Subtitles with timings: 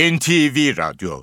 [0.00, 1.22] NTV Radyo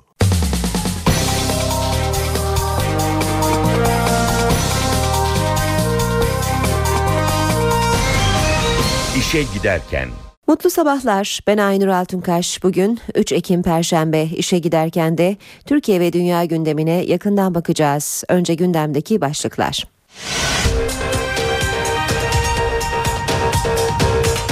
[9.18, 10.08] İşe giderken
[10.46, 11.40] Mutlu sabahlar.
[11.46, 12.62] Ben Aynur Altunkaş.
[12.62, 15.36] Bugün 3 Ekim Perşembe işe giderken de
[15.66, 18.24] Türkiye ve dünya gündemine yakından bakacağız.
[18.28, 19.84] Önce gündemdeki başlıklar.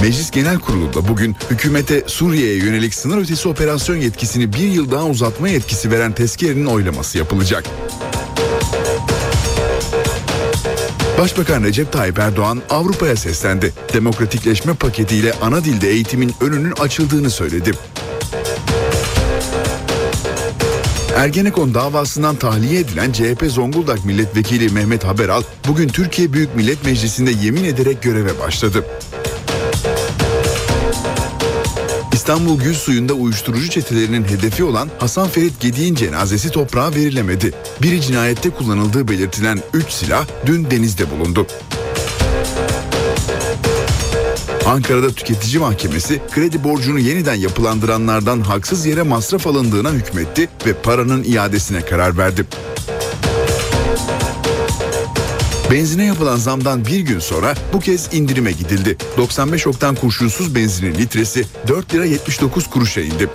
[0.07, 5.49] Meclis Genel Kurulu'nda bugün hükümete Suriye'ye yönelik sınır ötesi operasyon yetkisini bir yıl daha uzatma
[5.49, 7.65] yetkisi veren tezkerenin oylaması yapılacak.
[11.19, 13.73] Başbakan Recep Tayyip Erdoğan Avrupa'ya seslendi.
[13.93, 17.71] Demokratikleşme paketiyle ana dilde eğitimin önünün açıldığını söyledi.
[21.17, 27.65] Ergenekon davasından tahliye edilen CHP Zonguldak Milletvekili Mehmet Haberal bugün Türkiye Büyük Millet Meclisi'nde yemin
[27.65, 28.85] ederek göreve başladı.
[32.27, 37.53] İstanbul Gül Suyu'nda uyuşturucu çetelerinin hedefi olan Hasan Ferit Gedik'in cenazesi toprağa verilemedi.
[37.83, 41.47] Biri cinayette kullanıldığı belirtilen 3 silah dün denizde bulundu.
[44.67, 51.81] Ankara'da tüketici mahkemesi kredi borcunu yeniden yapılandıranlardan haksız yere masraf alındığına hükmetti ve paranın iadesine
[51.81, 52.47] karar verdi.
[55.71, 58.97] Benzine yapılan zamdan bir gün sonra bu kez indirime gidildi.
[59.17, 63.29] 95 oktan kurşunsuz benzinin litresi 4 lira 79 kuruşa indi.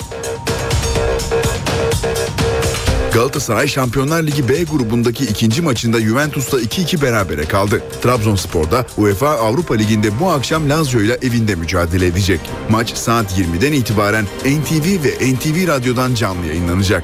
[3.14, 7.82] Galatasaray Şampiyonlar Ligi B grubundaki ikinci maçında Juventus'ta 2-2 berabere kaldı.
[8.04, 12.40] Trabzonspor'da UEFA Avrupa Ligi'nde bu akşam Lazio ile evinde mücadele edecek.
[12.70, 17.04] Maç saat 20'den itibaren NTV ve NTV Radyo'dan canlı yayınlanacak.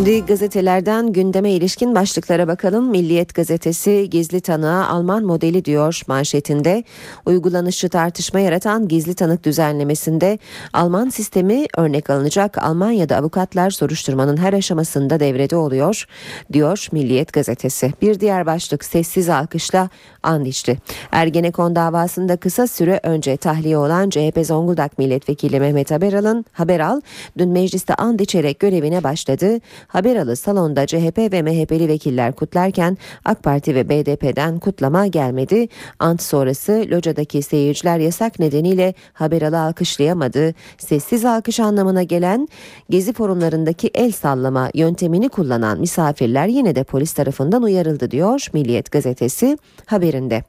[0.00, 2.90] Şimdi gazetelerden gündeme ilişkin başlıklara bakalım.
[2.90, 6.84] Milliyet gazetesi gizli tanığa Alman modeli diyor manşetinde.
[7.26, 10.38] Uygulanışı tartışma yaratan gizli tanık düzenlemesinde
[10.72, 12.58] Alman sistemi örnek alınacak.
[12.58, 16.06] Almanya'da avukatlar soruşturmanın her aşamasında devrede oluyor
[16.52, 17.92] diyor Milliyet gazetesi.
[18.02, 19.88] Bir diğer başlık sessiz alkışla
[20.22, 20.78] and içti.
[21.12, 27.00] Ergenekon davasında kısa süre önce tahliye olan CHP Zonguldak Milletvekili Mehmet Haberal'ın Haberal
[27.38, 29.60] dün mecliste and içerek görevine başladı.
[29.92, 35.68] Haberalı salonda CHP ve MHP'li vekiller kutlarken AK Parti ve BDP'den kutlama gelmedi.
[35.98, 40.54] Ant sonrası locadaki seyirciler yasak nedeniyle Haberalı alkışlayamadı.
[40.78, 42.48] Sessiz alkış anlamına gelen
[42.90, 49.58] gezi forumlarındaki el sallama yöntemini kullanan misafirler yine de polis tarafından uyarıldı diyor Milliyet gazetesi
[49.86, 50.44] haberinde.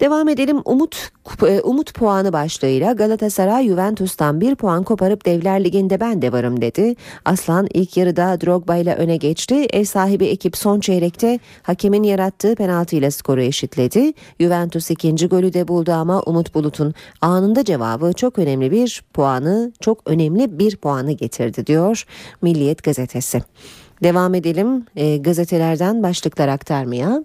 [0.00, 1.10] Devam edelim Umut
[1.48, 6.94] e, Umut puanı başlığıyla Galatasaray Juventus'tan bir puan koparıp Devler Ligi'nde ben de varım dedi.
[7.24, 9.54] Aslan ilk yarıda Drogba ile öne geçti.
[9.72, 14.12] Ev sahibi ekip son çeyrekte hakemin yarattığı penaltıyla skoru eşitledi.
[14.40, 19.98] Juventus ikinci golü de buldu ama Umut Bulut'un anında cevabı çok önemli bir puanı, çok
[20.06, 22.06] önemli bir puanı getirdi diyor
[22.42, 23.42] Milliyet gazetesi.
[24.02, 27.24] Devam edelim e, gazetelerden başlıklar aktarmaya.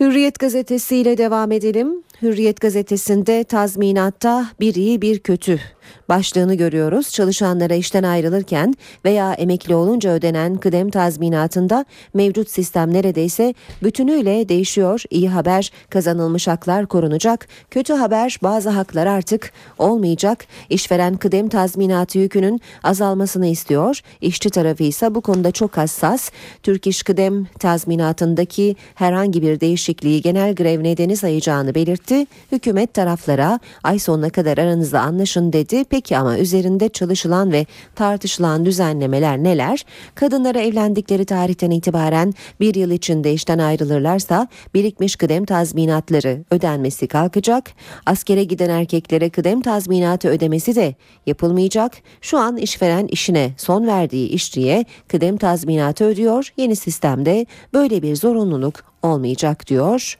[0.00, 2.02] Hürriyet gazetesiyle devam edelim.
[2.22, 5.60] Hürriyet gazetesinde tazminatta bir iyi bir kötü
[6.08, 7.10] başlığını görüyoruz.
[7.10, 8.74] Çalışanlara işten ayrılırken
[9.04, 15.02] veya emekli olunca ödenen kıdem tazminatında mevcut sistem neredeyse bütünüyle değişiyor.
[15.10, 17.48] İyi haber kazanılmış haklar korunacak.
[17.70, 20.46] Kötü haber bazı haklar artık olmayacak.
[20.70, 24.00] İşveren kıdem tazminatı yükünün azalmasını istiyor.
[24.20, 26.30] İşçi tarafı ise bu konuda çok hassas.
[26.62, 32.26] Türk İş Kıdem tazminatındaki herhangi bir değişikliği genel grev nedeni sayacağını belirtti.
[32.52, 35.84] Hükümet taraflara ay sonuna kadar aranızda anlaşın dedi.
[35.84, 39.84] Peki ama üzerinde çalışılan ve tartışılan düzenlemeler neler?
[40.14, 47.70] Kadınlara evlendikleri tarihten itibaren bir yıl içinde işten ayrılırlarsa birikmiş kıdem tazminatları ödenmesi kalkacak.
[48.06, 50.94] Askere giden erkeklere kıdem tazminatı ödemesi de
[51.26, 51.92] yapılmayacak.
[52.20, 56.52] Şu an işveren işine son verdiği işçiye kıdem tazminatı ödüyor.
[56.56, 60.18] Yeni sistemde böyle bir zorunluluk olmayacak diyor.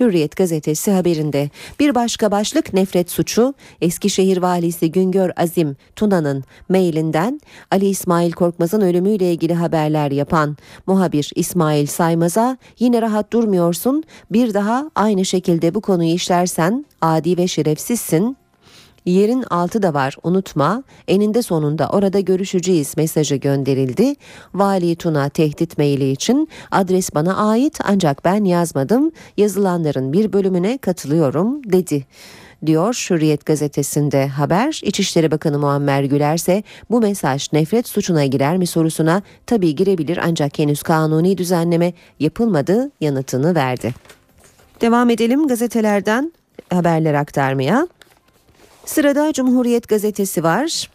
[0.00, 1.50] Hürriyet gazetesi haberinde.
[1.80, 7.40] Bir başka başlık nefret suçu Eskişehir valisi Güngör Azim Tuna'nın mailinden
[7.70, 10.56] Ali İsmail Korkmaz'ın ölümüyle ilgili haberler yapan
[10.86, 17.48] muhabir İsmail Saymaz'a yine rahat durmuyorsun bir daha aynı şekilde bu konuyu işlersen adi ve
[17.48, 18.36] şerefsizsin
[19.04, 20.82] Yerin altı da var unutma.
[21.08, 24.14] Eninde sonunda orada görüşeceğiz mesajı gönderildi.
[24.54, 29.12] Vali Tuna tehdit maili için adres bana ait ancak ben yazmadım.
[29.36, 32.06] Yazılanların bir bölümüne katılıyorum dedi
[32.66, 34.80] diyor Hürriyet gazetesinde haber.
[34.84, 40.58] İçişleri Bakanı Muammer Güler ise bu mesaj nefret suçuna girer mi sorusuna tabii girebilir ancak
[40.58, 43.94] henüz kanuni düzenleme yapılmadı yanıtını verdi.
[44.80, 46.32] Devam edelim gazetelerden
[46.70, 47.88] haberler aktarmaya.
[48.86, 50.90] Sırada Cumhuriyet gazetesi var.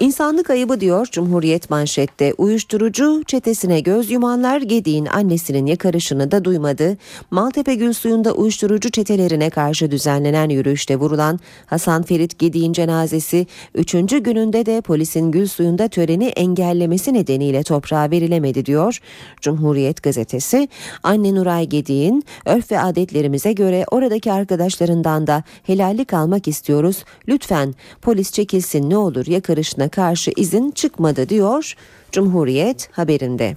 [0.00, 2.34] İnsanlık ayıbı diyor Cumhuriyet manşette.
[2.38, 6.96] Uyuşturucu çetesine göz yumanlar Gedi'nin annesinin yakarışını da duymadı.
[7.30, 13.92] Maltepe Gül Suyu'nda uyuşturucu çetelerine karşı düzenlenen yürüyüşte vurulan Hasan Ferit Gedi'nin cenazesi 3.
[13.92, 18.98] gününde de polisin Gül Suyu'nda töreni engellemesi nedeniyle toprağa verilemedi diyor
[19.40, 20.68] Cumhuriyet gazetesi.
[21.02, 27.04] Anne Nuray Gedi'nin örf ve adetlerimize göre oradaki arkadaşlarından da helallik almak istiyoruz.
[27.28, 31.74] Lütfen polis çekilsin ne olur yakarışına karşı izin çıkmadı diyor
[32.12, 33.56] Cumhuriyet haberinde.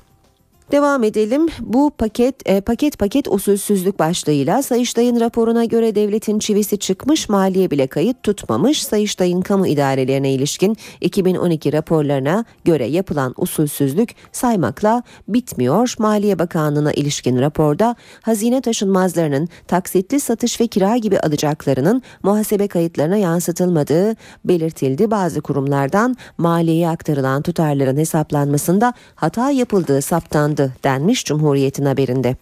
[0.71, 1.47] Devam edelim.
[1.59, 7.87] Bu paket e, paket paket usulsüzlük başlığıyla Sayıştay'ın raporuna göre devletin çivisi çıkmış, maliye bile
[7.87, 8.83] kayıt tutmamış.
[8.83, 15.95] Sayıştay'ın kamu idarelerine ilişkin 2012 raporlarına göre yapılan usulsüzlük saymakla bitmiyor.
[15.99, 24.15] Maliye Bakanlığı'na ilişkin raporda hazine taşınmazlarının taksitli satış ve kira gibi alacaklarının muhasebe kayıtlarına yansıtılmadığı
[24.45, 25.11] belirtildi.
[25.11, 32.35] Bazı kurumlardan maliyeye aktarılan tutarların hesaplanmasında hata yapıldığı saptandı denmiş Cumhuriyet'in haberinde.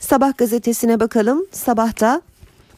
[0.00, 1.46] Sabah gazetesine bakalım.
[1.52, 2.22] Sabahta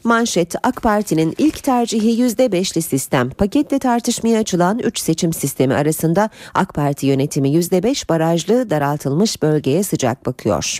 [0.05, 3.29] Manşet AK Parti'nin ilk tercihi %5'li sistem.
[3.29, 10.25] Paketle tartışmaya açılan 3 seçim sistemi arasında AK Parti yönetimi %5 barajlı daraltılmış bölgeye sıcak
[10.25, 10.79] bakıyor.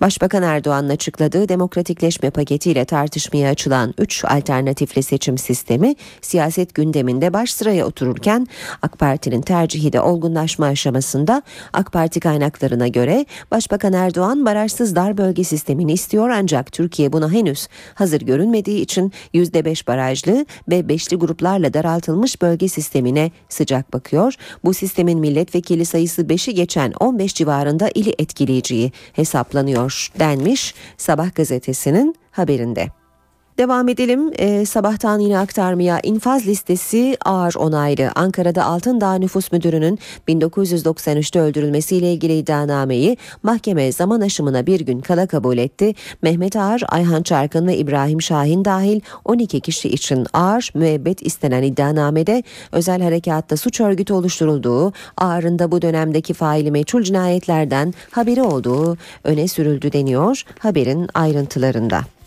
[0.00, 7.86] Başbakan Erdoğan'ın açıkladığı demokratikleşme paketiyle tartışmaya açılan 3 alternatifli seçim sistemi siyaset gündeminde baş sıraya
[7.86, 8.46] otururken
[8.82, 11.42] AK Parti'nin tercihi de olgunlaşma aşamasında
[11.72, 17.68] AK Parti kaynaklarına göre Başbakan Erdoğan barajsız dar bölge sistemini istiyor ancak Türkiye buna henüz
[17.94, 24.34] hazır görünmediği için %5 barajlı ve beşli gruplarla daraltılmış bölge sistemine sıcak bakıyor.
[24.64, 29.87] Bu sistemin milletvekili sayısı 5'i geçen 15 civarında ili etkileyeceği hesaplanıyor
[30.18, 32.97] denmiş Sabah gazetesinin haberinde.
[33.58, 38.10] Devam edelim ee, sabahtan yine aktarmaya infaz listesi ağır onaylı.
[38.14, 45.58] Ankara'da Altındağ Nüfus Müdürü'nün 1993'te öldürülmesiyle ilgili iddianameyi mahkeme zaman aşımına bir gün kala kabul
[45.58, 45.94] etti.
[46.22, 52.42] Mehmet Ağar, Ayhan Çarkın ve İbrahim Şahin dahil 12 kişi için ağır müebbet istenen iddianamede
[52.72, 59.48] özel harekatta suç örgütü oluşturulduğu, Ağar'ın da bu dönemdeki faili meçhul cinayetlerden haberi olduğu öne
[59.48, 62.17] sürüldü deniyor haberin ayrıntılarında.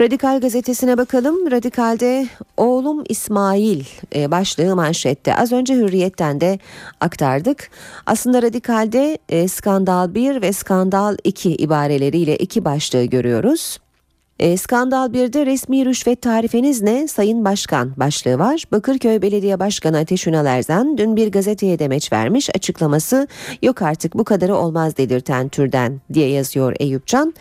[0.00, 1.50] Radikal gazetesine bakalım.
[1.50, 3.84] Radikal'de oğlum İsmail
[4.14, 5.36] e, başlığı manşette.
[5.36, 6.58] Az önce Hürriyet'ten de
[7.00, 7.70] aktardık.
[8.06, 13.78] Aslında Radikal'de e, skandal 1 ve skandal 2 ibareleriyle iki başlığı görüyoruz.
[14.38, 18.64] E, skandal 1'de resmi rüşvet tarifeniz ne Sayın Başkan başlığı var.
[18.72, 23.28] Bakırköy Belediye Başkanı Ateş Ünal Erzan dün bir gazeteye demeç vermiş açıklaması
[23.62, 27.34] yok artık bu kadarı olmaz dedirten türden diye yazıyor Eyüpcan.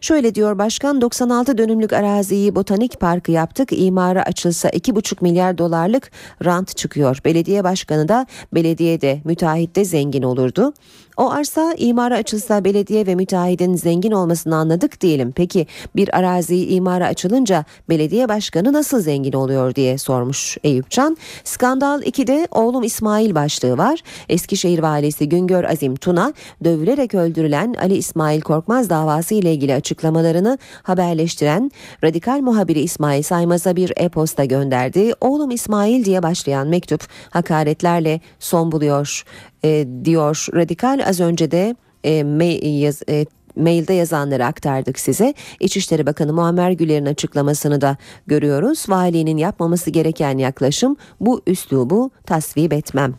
[0.00, 6.10] Şöyle diyor başkan 96 dönümlük araziyi botanik parkı yaptık imara açılsa 2,5 milyar dolarlık
[6.44, 7.18] rant çıkıyor.
[7.24, 10.72] Belediye başkanı da belediyede müteahhitte zengin olurdu.
[11.16, 15.32] O arsa imara açılsa belediye ve müteahhidin zengin olmasını anladık diyelim.
[15.32, 15.66] Peki
[15.96, 21.16] bir arazi imara açılınca belediye başkanı nasıl zengin oluyor diye sormuş Eyüpcan.
[21.44, 24.00] Skandal 2'de oğlum İsmail başlığı var.
[24.28, 26.32] Eskişehir valisi Güngör Azim Tuna
[26.64, 31.70] dövülerek öldürülen Ali İsmail Korkmaz davası ile ilgili açıklamalarını haberleştiren
[32.04, 35.12] radikal muhabiri İsmail Saymaz'a bir e-posta gönderdi.
[35.20, 39.24] Oğlum İsmail diye başlayan mektup hakaretlerle son buluyor
[39.64, 45.34] e, diyor radikal az önce de e, mail, yaz, e, mailde yazanları aktardık size.
[45.60, 48.84] İçişleri Bakanı Muammer Güler'in açıklamasını da görüyoruz.
[48.88, 53.14] Valinin yapmaması gereken yaklaşım bu üslubu tasvip etmem.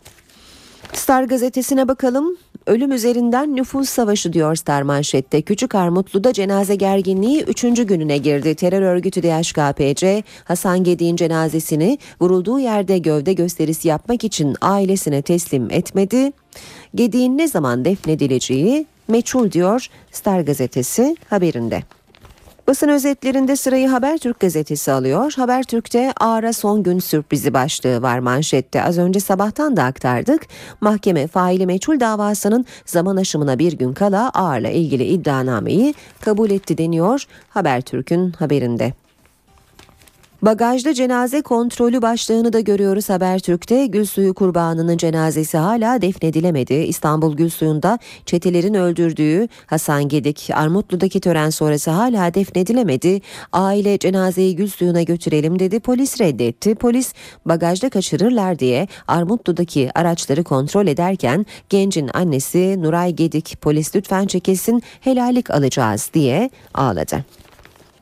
[0.93, 2.37] Star gazetesine bakalım.
[2.67, 5.41] Ölüm üzerinden nüfus savaşı diyor Star manşette.
[5.41, 7.61] Küçük Armutlu'da cenaze gerginliği 3.
[7.61, 8.55] gününe girdi.
[8.55, 16.31] Terör örgütü DHKPC Hasan Gedi'nin cenazesini vurulduğu yerde gövde gösterisi yapmak için ailesine teslim etmedi.
[16.95, 21.83] Gedi'nin ne zaman defnedileceği meçhul diyor Star gazetesi haberinde.
[22.67, 25.33] Basın özetlerinde sırayı Habertürk gazetesi alıyor.
[25.35, 28.83] Habertürk'te Ağar'a son gün sürprizi başlığı var manşette.
[28.83, 30.41] Az önce sabahtan da aktardık.
[30.81, 37.23] Mahkeme faili meçhul davasının zaman aşımına bir gün kala Ağar'la ilgili iddianameyi kabul etti deniyor
[37.49, 38.93] Habertürk'ün haberinde.
[40.41, 43.85] Bagajda cenaze kontrolü başlığını da görüyoruz Habertürk'te.
[43.85, 46.73] Gülsuyu kurbanının cenazesi hala defnedilemedi.
[46.73, 53.21] İstanbul Gülsuyu'nda çetelerin öldürdüğü Hasan Gedik Armutlu'daki tören sonrası hala defnedilemedi.
[53.51, 55.79] Aile cenazeyi Gülsuyu'na götürelim dedi.
[55.79, 56.75] Polis reddetti.
[56.75, 57.13] Polis
[57.45, 65.51] bagajda kaçırırlar diye Armutlu'daki araçları kontrol ederken gencin annesi Nuray Gedik polis lütfen çekilsin helallik
[65.51, 67.25] alacağız diye ağladı.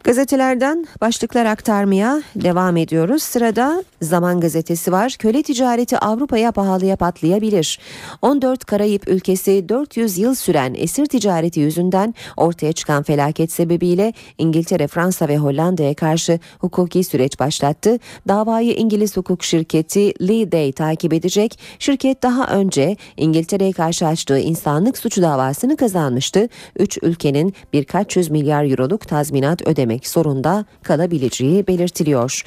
[0.03, 3.23] Gazetelerden başlıklar aktarmaya devam ediyoruz.
[3.23, 5.15] Sırada Zaman Gazetesi var.
[5.19, 7.79] Köle ticareti Avrupa'ya pahalıya patlayabilir.
[8.21, 15.27] 14 Karayip ülkesi 400 yıl süren esir ticareti yüzünden ortaya çıkan felaket sebebiyle İngiltere, Fransa
[15.27, 17.99] ve Hollanda'ya karşı hukuki süreç başlattı.
[18.27, 21.59] Davayı İngiliz hukuk şirketi Lee Day takip edecek.
[21.79, 26.49] Şirket daha önce İngiltere'ye karşı açtığı insanlık suçu davasını kazanmıştı.
[26.79, 32.41] Üç ülkenin birkaç yüz milyar euroluk tazminat ödeme ödemek zorunda kalabileceği belirtiliyor,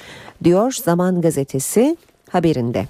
[0.44, 1.96] diyor Zaman Gazetesi
[2.30, 2.86] haberinde.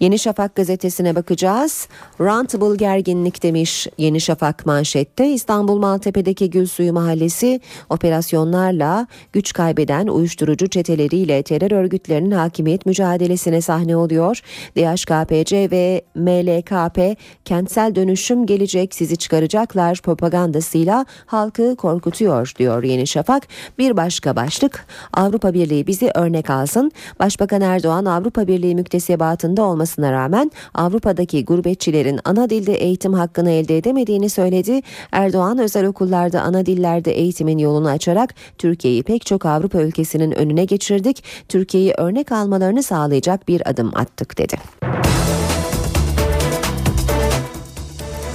[0.00, 1.88] Yeni Şafak gazetesine bakacağız.
[2.20, 5.28] Rantable gerginlik demiş Yeni Şafak manşette.
[5.28, 14.40] İstanbul Maltepe'deki Gülsuyu Mahallesi operasyonlarla güç kaybeden uyuşturucu çeteleriyle terör örgütlerinin hakimiyet mücadelesine sahne oluyor.
[14.76, 23.48] DHKPC ve MLKP kentsel dönüşüm gelecek sizi çıkaracaklar propagandasıyla halkı korkutuyor diyor Yeni Şafak.
[23.78, 26.92] Bir başka başlık Avrupa Birliği bizi örnek alsın.
[27.18, 33.78] Başbakan Erdoğan Avrupa Birliği müktesebatında olması olmasına rağmen Avrupa'daki gurbetçilerin ana dilde eğitim hakkını elde
[33.78, 34.80] edemediğini söyledi.
[35.12, 41.24] Erdoğan özel okullarda ana dillerde eğitimin yolunu açarak Türkiye'yi pek çok Avrupa ülkesinin önüne geçirdik.
[41.48, 44.56] Türkiye'yi örnek almalarını sağlayacak bir adım attık dedi.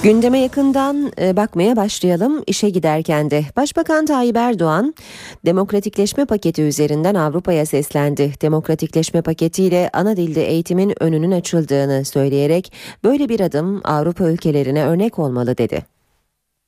[0.05, 3.43] Gündeme yakından e, bakmaya başlayalım işe giderken de.
[3.55, 4.95] Başbakan Tayyip Erdoğan
[5.45, 8.33] demokratikleşme paketi üzerinden Avrupa'ya seslendi.
[8.41, 15.57] Demokratikleşme paketiyle ana dilde eğitimin önünün açıldığını söyleyerek böyle bir adım Avrupa ülkelerine örnek olmalı
[15.57, 15.85] dedi.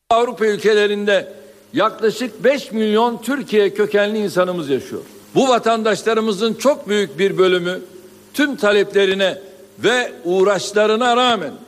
[0.10, 1.34] Avrupa ülkelerinde
[1.74, 5.02] yaklaşık 5 milyon Türkiye kökenli insanımız yaşıyor.
[5.36, 7.80] Bu vatandaşlarımızın çok büyük bir bölümü
[8.34, 9.38] tüm taleplerine
[9.80, 11.67] ve uğraşlarına rağmen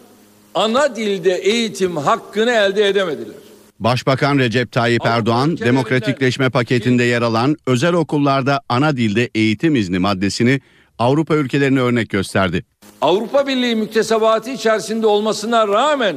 [0.55, 3.35] ana dilde eğitim hakkını elde edemediler.
[3.79, 10.61] Başbakan Recep Tayyip Erdoğan demokratikleşme paketinde yer alan özel okullarda ana dilde eğitim izni maddesini
[10.99, 12.65] Avrupa ülkelerine örnek gösterdi.
[13.01, 16.15] Avrupa Birliği müktesebatı içerisinde olmasına rağmen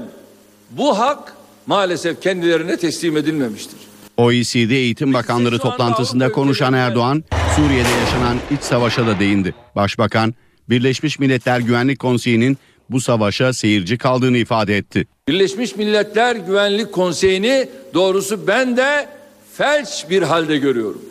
[0.70, 1.34] bu hak
[1.66, 3.78] maalesef kendilerine teslim edilmemiştir.
[4.16, 7.24] OECD Eğitim Bakanları toplantısında konuşan Erdoğan,
[7.56, 9.54] Suriye'de yaşanan iç savaşa da değindi.
[9.76, 10.34] Başbakan,
[10.68, 12.58] Birleşmiş Milletler Güvenlik Konseyi'nin
[12.90, 15.06] bu savaşa seyirci kaldığını ifade etti.
[15.28, 19.08] Birleşmiş Milletler Güvenlik Konseyi'ni doğrusu ben de
[19.54, 21.02] felç bir halde görüyorum.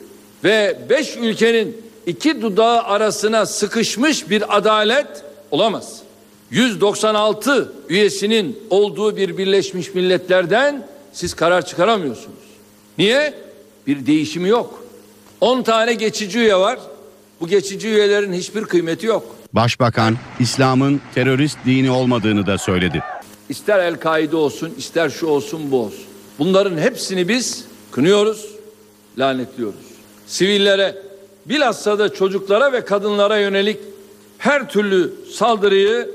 [0.44, 5.08] Ve beş ülkenin iki dudağı arasına sıkışmış bir adalet
[5.52, 6.02] olamaz.
[6.52, 12.38] 196 üyesinin olduğu bir Birleşmiş Milletler'den siz karar çıkaramıyorsunuz.
[12.98, 13.34] Niye?
[13.88, 14.84] Bir değişimi yok.
[15.42, 16.80] 10 tane geçici üye var.
[17.42, 19.36] Bu geçici üyelerin hiçbir kıymeti yok.
[19.54, 23.04] Başbakan İslam'ın terörist dini olmadığını da söyledi.
[23.50, 26.04] İster El-Kaide olsun, ister şu olsun, bu olsun.
[26.40, 28.46] Bunların hepsini biz kınıyoruz,
[29.18, 29.76] lanetliyoruz.
[30.28, 30.96] Sivillere,
[31.46, 33.80] bilhassa da çocuklara ve kadınlara yönelik
[34.38, 36.10] her türlü saldırıyı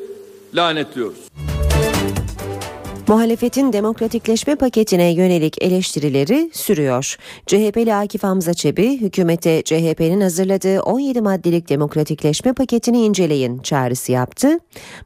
[0.55, 1.19] lanetliyoruz.
[3.09, 7.17] Muhalefetin demokratikleşme paketine yönelik eleştirileri sürüyor.
[7.47, 14.59] CHP'li Akif Hamza Çebi, hükümete CHP'nin hazırladığı 17 maddelik demokratikleşme paketini inceleyin çağrısı yaptı.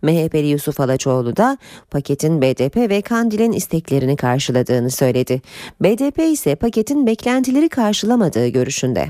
[0.02, 1.58] MHP'li Yusuf Alaçoğlu da
[1.90, 5.42] paketin BDP ve Kandil'in isteklerini karşıladığını söyledi.
[5.80, 9.08] BDP ise paketin beklentileri karşılamadığı görüşünde.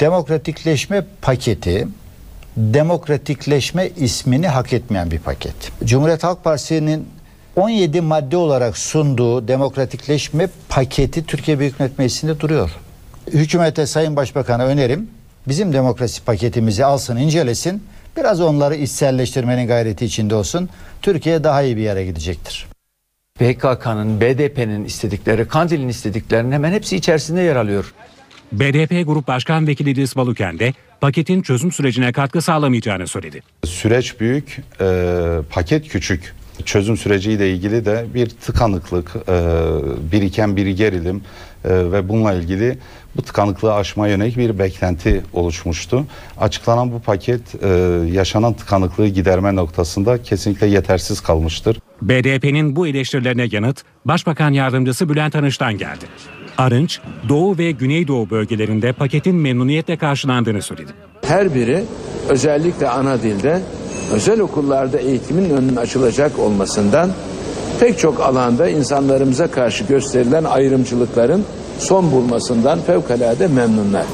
[0.00, 1.88] Demokratikleşme paketi
[2.56, 5.54] demokratikleşme ismini hak etmeyen bir paket.
[5.84, 7.06] Cumhuriyet Halk Partisi'nin
[7.56, 12.70] 17 madde olarak sunduğu demokratikleşme paketi Türkiye Büyük Millet Meclisi'nde duruyor.
[13.32, 15.10] Hükümete Sayın Başbakan'a önerim
[15.48, 17.82] bizim demokrasi paketimizi alsın incelesin
[18.16, 20.68] biraz onları içselleştirmenin gayreti içinde olsun.
[21.02, 22.66] Türkiye daha iyi bir yere gidecektir.
[23.34, 27.94] PKK'nın, BDP'nin istedikleri, Kandil'in istediklerinin hemen hepsi içerisinde yer alıyor.
[28.52, 33.42] BDP Grup Başkan Vekili İdris Baluken de paketin çözüm sürecine katkı sağlamayacağını söyledi.
[33.64, 34.86] Süreç büyük, e,
[35.50, 36.34] paket küçük
[36.64, 39.32] çözüm süreciyle ilgili de bir tıkanıklık, e,
[40.12, 41.22] biriken bir gerilim
[41.64, 42.78] e, ve bununla ilgili
[43.16, 46.04] bu tıkanıklığı aşmaya yönelik bir beklenti oluşmuştu.
[46.38, 47.68] Açıklanan bu paket e,
[48.12, 51.78] yaşanan tıkanıklığı giderme noktasında kesinlikle yetersiz kalmıştır.
[52.02, 56.04] BDP'nin bu eleştirilerine yanıt Başbakan Yardımcısı Bülent Arınç'tan geldi.
[56.58, 60.92] Arınç, Doğu ve Güneydoğu bölgelerinde paketin memnuniyetle karşılandığını söyledi.
[61.28, 61.84] Her biri
[62.28, 63.60] özellikle ana dilde
[64.12, 67.10] özel okullarda eğitimin önünün açılacak olmasından
[67.80, 71.44] pek çok alanda insanlarımıza karşı gösterilen ayrımcılıkların
[71.78, 74.06] son bulmasından fevkalade memnunlar.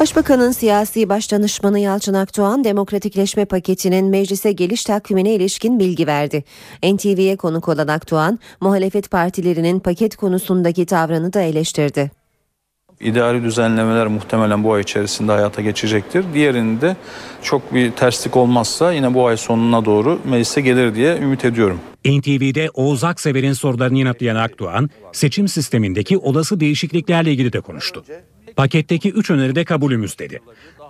[0.00, 6.44] Başbakanın siyasi başdanışmanı Yalçın Akdoğan demokratikleşme paketinin meclise geliş takvimine ilişkin bilgi verdi.
[6.82, 12.23] NTV'ye konuk olan Akdoğan, muhalefet partilerinin paket konusundaki tavrını da eleştirdi.
[13.04, 16.24] İdari düzenlemeler muhtemelen bu ay içerisinde hayata geçecektir.
[16.34, 16.96] Diğerinde
[17.42, 21.80] çok bir terslik olmazsa yine bu ay sonuna doğru meclise gelir diye ümit ediyorum.
[22.04, 28.04] NTV'de Oğuz Aksever'in sorularını yanıtlayan Akdoğan, seçim sistemindeki olası değişikliklerle ilgili de konuştu.
[28.56, 30.40] Paketteki üç öneri de kabulümüz dedi.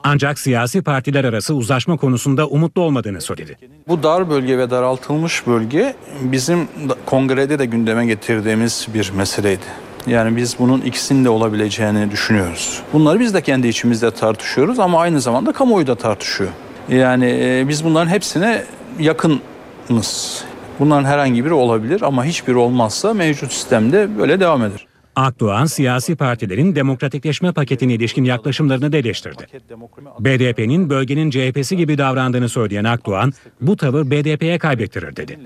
[0.04, 3.56] Ancak siyasi partiler arası uzlaşma konusunda umutlu olmadığını söyledi.
[3.88, 6.68] Bu dar bölge ve daraltılmış bölge bizim
[7.06, 9.83] kongrede de gündeme getirdiğimiz bir meseleydi.
[10.06, 12.82] Yani biz bunun ikisinin de olabileceğini düşünüyoruz.
[12.92, 16.50] Bunları biz de kendi içimizde tartışıyoruz ama aynı zamanda kamuoyu da tartışıyor.
[16.88, 18.64] Yani biz bunların hepsine
[18.98, 20.44] yakınız.
[20.80, 24.86] Bunların herhangi biri olabilir ama hiçbiri olmazsa mevcut sistemde böyle devam eder.
[25.16, 29.46] Akdoğan siyasi partilerin demokratikleşme paketine ilişkin yaklaşımlarını da eleştirdi.
[30.20, 35.38] BDP'nin bölgenin CHP'si gibi davrandığını söyleyen Akdoğan, bu tavır BDP'ye kaybettirir dedi.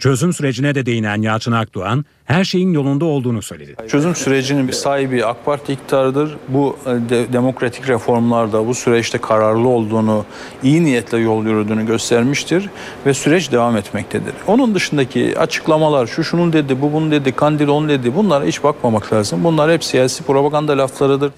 [0.00, 3.74] Çözüm sürecine de değinen Yalçın Akdoğan, her şeyin yolunda olduğunu söyledi.
[3.88, 6.36] Çözüm sürecinin bir sahibi AK Parti iktidarıdır.
[6.48, 10.24] Bu de, demokratik reformlarda bu süreçte kararlı olduğunu,
[10.62, 12.70] iyi niyetle yol yürüdüğünü göstermiştir
[13.06, 14.34] ve süreç devam etmektedir.
[14.46, 19.12] Onun dışındaki açıklamalar, şu şunun dedi, bu bunu dedi, Kandil onu dedi, bunlara hiç bakmamak
[19.14, 19.44] lazım.
[19.44, 21.32] Bunlar hep siyasi propaganda laflarıdır.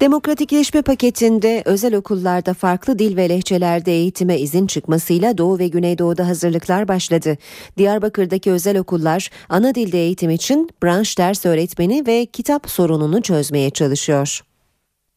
[0.00, 6.88] Demokratikleşme paketinde özel okullarda farklı dil ve lehçelerde eğitime izin çıkmasıyla Doğu ve Güneydoğu'da hazırlıklar
[6.88, 7.36] başladı.
[7.78, 14.40] Diyarbakır'daki özel okullar ana dilde eğitim için branş ders öğretmeni ve kitap sorununu çözmeye çalışıyor.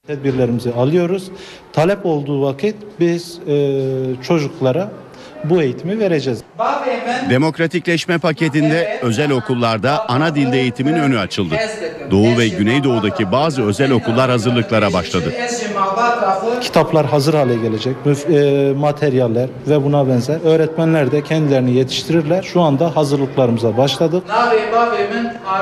[0.07, 1.31] Tedbirlerimizi alıyoruz.
[1.73, 3.85] Talep olduğu vakit biz e,
[4.23, 4.91] çocuklara
[5.43, 6.39] bu eğitimi vereceğiz.
[7.29, 11.55] Demokratikleşme paketinde özel okullarda ana dilde eğitimin önü açıldı.
[12.11, 15.33] Doğu ve Güneydoğu'daki bazı özel okullar hazırlıklara başladı.
[16.61, 17.95] Kitaplar hazır hale gelecek,
[18.29, 20.37] e, materyaller ve buna benzer.
[20.43, 22.43] Öğretmenler de kendilerini yetiştirirler.
[22.43, 24.23] Şu anda hazırlıklarımıza başladık.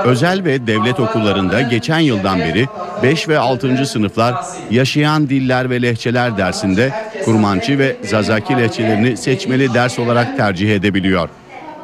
[0.06, 2.66] Özel ve devlet okullarında geçen yıldan beri
[3.04, 3.86] 5 ve 6.
[3.86, 4.36] sınıflar
[4.72, 6.92] yaşayan diller ve lehçeler dersinde
[7.26, 11.30] Kurmançı ve Zazaki lehçelerini seçmeli ders olarak tercih edebiliyor.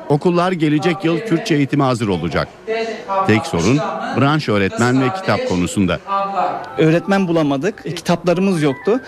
[0.09, 2.47] Okullar gelecek yıl Kürtçe eğitime hazır olacak.
[3.27, 3.77] Tek sorun
[4.17, 5.99] branş öğretmen ve kitap konusunda.
[6.77, 8.99] Öğretmen bulamadık, kitaplarımız yoktu.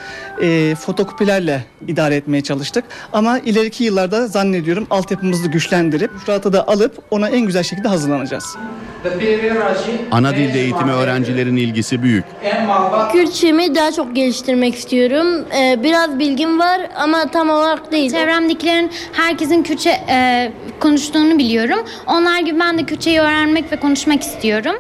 [0.42, 2.84] E, fotokopilerle idare etmeye çalıştık.
[3.14, 8.58] Ama ileriki yıllarda zannediyorum altyapımızı güçlendirip Fırat'ı da alıp ona en güzel şekilde hazırlanacağız.
[10.12, 12.26] Ana dilde eğitime öğrencilerin ilgisi büyük.
[13.12, 15.46] Kürtçemi daha çok geliştirmek istiyorum.
[15.60, 18.12] Ee, biraz bilgim var ama tam olarak değil.
[18.12, 20.52] Çevremdekilerin herkesin Kürtçe e,
[20.88, 21.80] konuştuğunu biliyorum.
[22.06, 24.76] Onlar gibi ben de Kürtçeyi öğrenmek ve konuşmak istiyorum.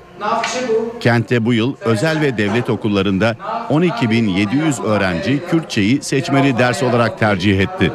[0.99, 3.35] Kentte bu yıl özel ve devlet okullarında
[3.69, 7.91] 12.700 öğrenci Kürtçeyi seçmeli ders olarak tercih etti.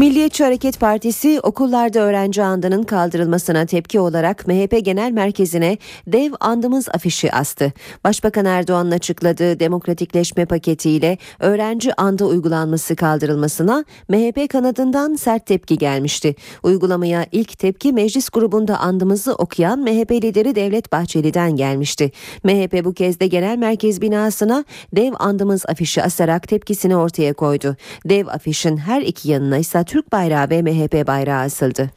[0.00, 7.32] Milliyetçi Hareket Partisi okullarda öğrenci andının kaldırılmasına tepki olarak MHP Genel Merkezi'ne dev andımız afişi
[7.32, 7.72] astı.
[8.04, 16.34] Başbakan Erdoğan'ın açıkladığı demokratikleşme paketiyle öğrenci andı uygulanması kaldırılmasına MHP kanadından sert tepki gelmişti.
[16.62, 22.12] Uygulamaya ilk tepki meclis grubunda andımızı okuyan MHP lideri Devlet Bahçeli'den gelmişti.
[22.44, 24.64] MHP bu kez de Genel Merkez binasına
[24.96, 27.76] dev andımız afişi asarak tepkisini ortaya koydu.
[28.04, 31.90] Dev afişin her iki yanına ise Türk bayrağı ve MHP bayrağı asıldı.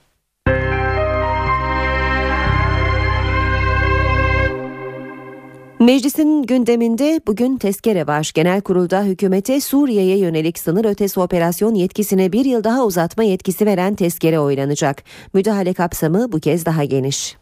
[5.80, 8.32] Meclisin gündeminde bugün tezkere var.
[8.36, 13.96] Genel kurulda hükümete Suriye'ye yönelik sınır ötesi operasyon yetkisine bir yıl daha uzatma yetkisi veren
[13.96, 15.04] tezkere oylanacak.
[15.34, 17.36] Müdahale kapsamı bu kez daha geniş.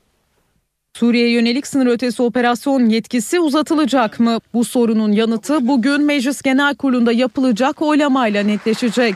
[0.97, 4.39] Suriye yönelik sınır ötesi operasyon yetkisi uzatılacak mı?
[4.53, 9.15] Bu sorunun yanıtı bugün Meclis Genel Kurulu'nda yapılacak oylamayla netleşecek.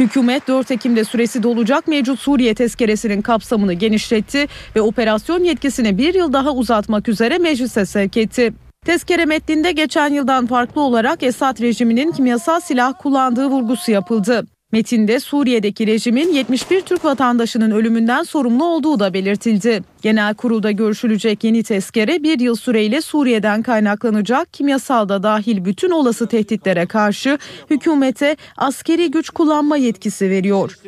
[0.00, 6.32] Hükümet 4 Ekim'de süresi dolacak mevcut Suriye tezkeresinin kapsamını genişletti ve operasyon yetkisini bir yıl
[6.32, 8.52] daha uzatmak üzere meclise sevk etti.
[8.86, 14.46] Tezkere metninde geçen yıldan farklı olarak Esad rejiminin kimyasal silah kullandığı vurgusu yapıldı.
[14.72, 19.82] Metinde Suriye'deki rejimin 71 Türk vatandaşının ölümünden sorumlu olduğu da belirtildi.
[20.02, 26.26] Genel kurulda görüşülecek yeni tezkere bir yıl süreyle Suriye'den kaynaklanacak kimyasal da dahil bütün olası
[26.26, 27.38] tehditlere karşı
[27.70, 30.78] hükümete askeri güç kullanma yetkisi veriyor.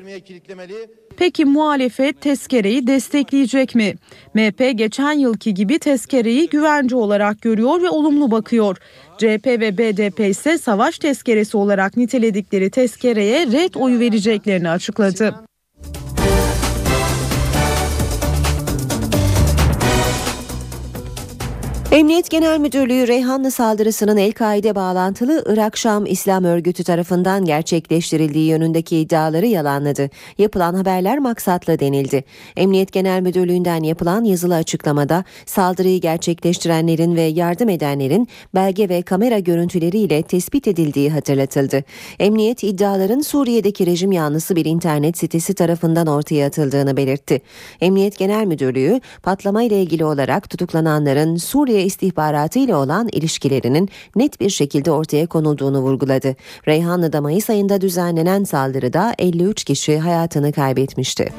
[1.17, 3.95] Peki muhalefet tezkereyi destekleyecek mi?
[4.35, 8.77] MHP geçen yılki gibi tezkereyi güvence olarak görüyor ve olumlu bakıyor.
[9.19, 15.48] CHP ve BDP ise savaş tezkeresi olarak niteledikleri tezkereye red oyu vereceklerini açıkladı.
[21.93, 29.47] Emniyet Genel Müdürlüğü Reyhanlı saldırısının El-Kaide bağlantılı Irak Şam İslam Örgütü tarafından gerçekleştirildiği yönündeki iddiaları
[29.47, 30.11] yalanladı.
[30.39, 32.25] Yapılan haberler maksatlı denildi.
[32.57, 40.23] Emniyet Genel Müdürlüğü'nden yapılan yazılı açıklamada saldırıyı gerçekleştirenlerin ve yardım edenlerin belge ve kamera görüntüleriyle
[40.23, 41.85] tespit edildiği hatırlatıldı.
[42.19, 47.41] Emniyet iddiaların Suriye'deki rejim yanlısı bir internet sitesi tarafından ortaya atıldığını belirtti.
[47.81, 54.51] Emniyet Genel Müdürlüğü patlama ile ilgili olarak tutuklananların Suriye istihbaratı ile olan ilişkilerinin net bir
[54.51, 56.37] şekilde ortaya konulduğunu vurguladı.
[56.69, 61.33] Reyhanlı'da Mayıs ayında düzenlenen saldırıda 53 kişi hayatını kaybetmişti.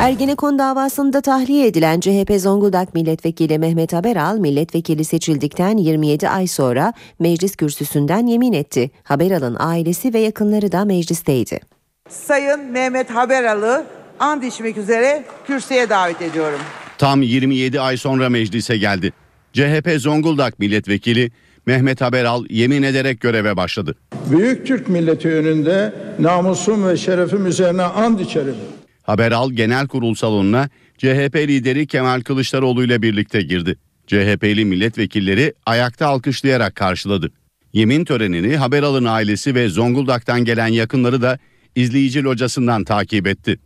[0.00, 7.56] Ergenekon davasında tahliye edilen CHP Zonguldak Milletvekili Mehmet Haberal milletvekili seçildikten 27 ay sonra meclis
[7.56, 8.90] kürsüsünden yemin etti.
[9.02, 11.60] Haberal'ın ailesi ve yakınları da meclisteydi.
[12.08, 13.86] Sayın Mehmet Haberal'ı
[14.20, 16.60] and içmek üzere kürsüye davet ediyorum.
[17.00, 19.12] Tam 27 ay sonra meclise geldi.
[19.52, 21.30] CHP Zonguldak milletvekili
[21.66, 23.94] Mehmet Haberal yemin ederek göreve başladı.
[24.30, 28.54] Büyük Türk milleti önünde namusum ve şerefim üzerine and içerim.
[29.02, 33.76] Haberal genel kurul salonuna CHP lideri Kemal Kılıçdaroğlu ile birlikte girdi.
[34.06, 37.32] CHP'li milletvekilleri ayakta alkışlayarak karşıladı.
[37.72, 41.38] Yemin törenini Haberal'ın ailesi ve Zonguldak'tan gelen yakınları da
[41.74, 43.58] izleyici locasından takip etti.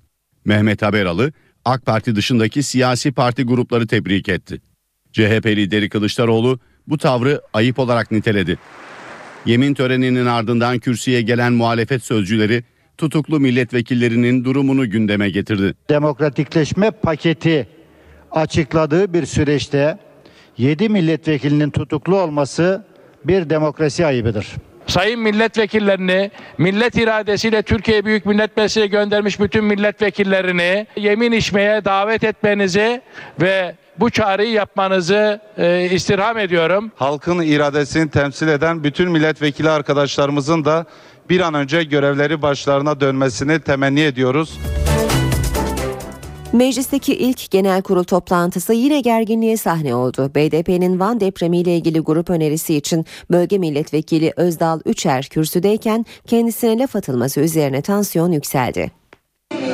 [0.44, 1.32] Mehmet Haberal'ı
[1.64, 4.60] AK Parti dışındaki siyasi parti grupları tebrik etti.
[5.12, 8.58] CHP lideri Kılıçdaroğlu bu tavrı ayıp olarak niteledi.
[9.46, 12.64] Yemin töreninin ardından kürsüye gelen muhalefet sözcüleri
[12.98, 15.74] tutuklu milletvekillerinin durumunu gündeme getirdi.
[15.88, 17.68] Demokratikleşme paketi
[18.30, 19.98] açıkladığı bir süreçte
[20.58, 22.84] 7 milletvekilinin tutuklu olması
[23.24, 24.46] bir demokrasi ayıbıdır.
[24.86, 33.00] Sayın milletvekillerini millet iradesiyle Türkiye Büyük Millet Meclisi'ne göndermiş bütün milletvekillerini yemin içmeye davet etmenizi
[33.40, 36.92] ve bu çağrıyı yapmanızı e, istirham ediyorum.
[36.96, 40.86] Halkın iradesini temsil eden bütün milletvekili arkadaşlarımızın da
[41.30, 44.58] bir an önce görevleri başlarına dönmesini temenni ediyoruz.
[46.54, 50.30] Meclisteki ilk genel kurul toplantısı yine gerginliğe sahne oldu.
[50.34, 57.40] BDP'nin Van depremiyle ilgili grup önerisi için bölge milletvekili Özdal Üçer kürsüdeyken kendisine laf atılması
[57.40, 58.90] üzerine tansiyon yükseldi.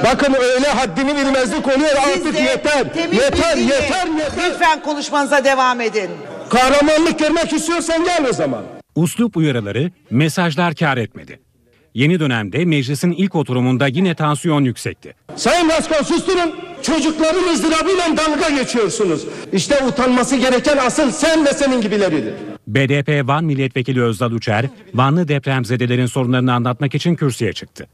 [0.04, 2.86] Bakın öyle haddini bilmezlik oluyor artık yeter.
[3.12, 4.08] Yeter, yeter, yeter.
[4.50, 6.10] Lütfen konuşmanıza devam edin.
[6.48, 8.64] Kahramanlık görmek istiyorsan gel o zaman.
[8.94, 11.49] Uslup uyarıları, mesajlar kar etmedi.
[11.94, 15.14] Yeni dönemde meclisin ilk oturumunda yine tansiyon yüksekti.
[15.36, 16.54] Sayın Başkan susturun.
[16.82, 19.24] Çocukların ızdırabıyla dalga geçiyorsunuz.
[19.52, 22.34] İşte utanması gereken asıl sen ve senin gibileridir.
[22.66, 27.86] BDP Van Milletvekili Özdal Uçer, Vanlı depremzedelerin sorunlarını anlatmak için kürsüye çıktı.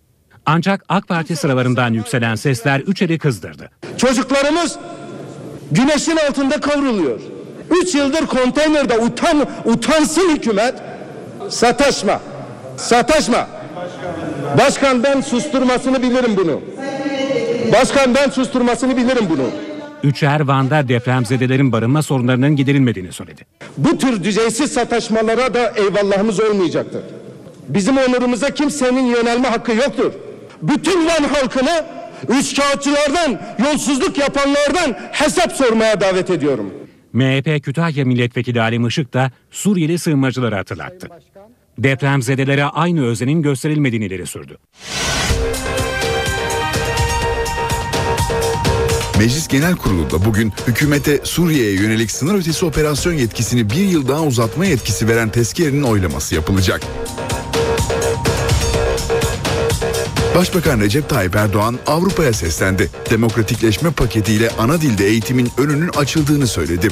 [0.46, 3.70] Ancak AK Parti sıralarından yükselen sesler Üçer'i kızdırdı.
[3.96, 4.78] Çocuklarımız
[5.70, 7.20] güneşin altında kavruluyor.
[7.82, 10.74] Üç yıldır konteynerde utan, utansın hükümet.
[11.48, 12.20] Sataşma.
[12.76, 13.48] Sataşma.
[14.58, 16.60] Başkan ben susturmasını bilirim bunu.
[17.72, 19.50] Başkan ben susturmasını bilirim bunu.
[20.02, 23.42] Üçer Van'da depremzedelerin barınma sorunlarının giderilmediğini söyledi.
[23.76, 27.02] Bu tür düzeysiz sataşmalara da eyvallahımız olmayacaktır.
[27.68, 30.12] Bizim onurumuza kimsenin yönelme hakkı yoktur.
[30.62, 31.84] Bütün Van halkını
[32.28, 36.74] üçkağıtçılardan, yolsuzluk yapanlardan hesap sormaya davet ediyorum.
[37.12, 41.08] MHP Kütahya Milletvekili Ali Işık da Suriyeli sığınmacıları hatırlattı.
[41.78, 44.58] Depremzedelere aynı özenin gösterilmediğini ileri sürdü.
[49.18, 54.66] Meclis Genel Kurulu'nda bugün hükümete Suriye'ye yönelik sınır ötesi operasyon yetkisini bir yıl daha uzatma
[54.66, 56.80] yetkisi veren tezkerenin oylaması yapılacak.
[60.36, 62.90] Başbakan Recep Tayyip Erdoğan Avrupa'ya seslendi.
[63.10, 66.88] Demokratikleşme paketiyle ana dilde eğitimin önünün açıldığını söyledi.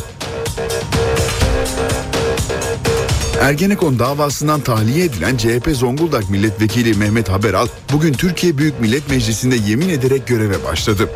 [3.45, 9.89] Ergenekon davasından tahliye edilen CHP Zonguldak Milletvekili Mehmet Haberal bugün Türkiye Büyük Millet Meclisi'nde yemin
[9.89, 11.11] ederek göreve başladı.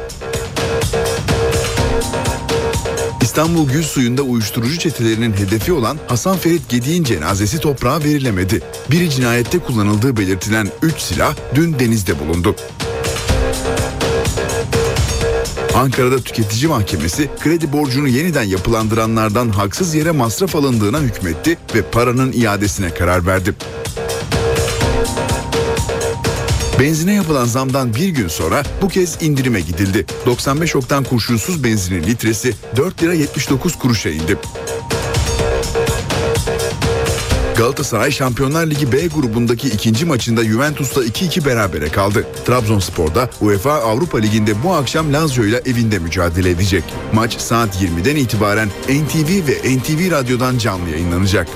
[3.23, 8.63] İstanbul Gül Suyu'nda uyuşturucu çetelerinin hedefi olan Hasan Ferit Gedik'in cenazesi toprağa verilemedi.
[8.91, 12.57] Biri cinayette kullanıldığı belirtilen 3 silah dün denizde bulundu.
[15.79, 22.91] Ankara'da tüketici mahkemesi kredi borcunu yeniden yapılandıranlardan haksız yere masraf alındığına hükmetti ve paranın iadesine
[22.91, 23.55] karar verdi.
[26.81, 30.07] Benzine yapılan zamdan bir gün sonra bu kez indirime gidildi.
[30.27, 34.39] 95 oktan kurşunsuz benzinin litresi 4 lira 79 kuruşa indi.
[37.59, 42.27] Galatasaray Şampiyonlar Ligi B grubundaki ikinci maçında Juventus'ta 2-2 berabere kaldı.
[42.47, 46.85] Trabzonspor'da UEFA Avrupa Ligi'nde bu akşam Lazio ile evinde mücadele edecek.
[47.13, 51.49] Maç saat 20'den itibaren NTV ve NTV Radyo'dan canlı yayınlanacak.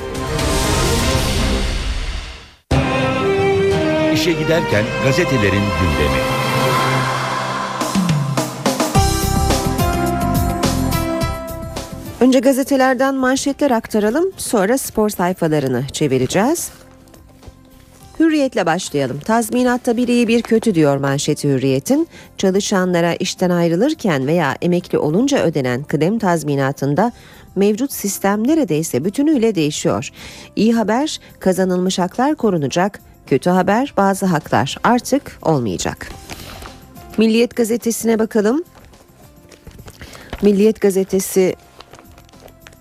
[4.14, 6.41] İşe giderken gazetelerin gündemi.
[12.22, 16.70] Önce gazetelerden manşetler aktaralım, sonra spor sayfalarını çevireceğiz.
[18.20, 19.20] Hürriyetle başlayalım.
[19.20, 22.08] Tazminatta bir iyi bir kötü diyor manşeti Hürriyet'in.
[22.38, 27.12] Çalışanlara işten ayrılırken veya emekli olunca ödenen kıdem tazminatında
[27.56, 30.10] mevcut sistem neredeyse bütünüyle değişiyor.
[30.56, 36.08] İyi haber kazanılmış haklar korunacak, kötü haber bazı haklar artık olmayacak.
[37.18, 38.64] Milliyet gazetesine bakalım.
[40.42, 41.54] Milliyet gazetesi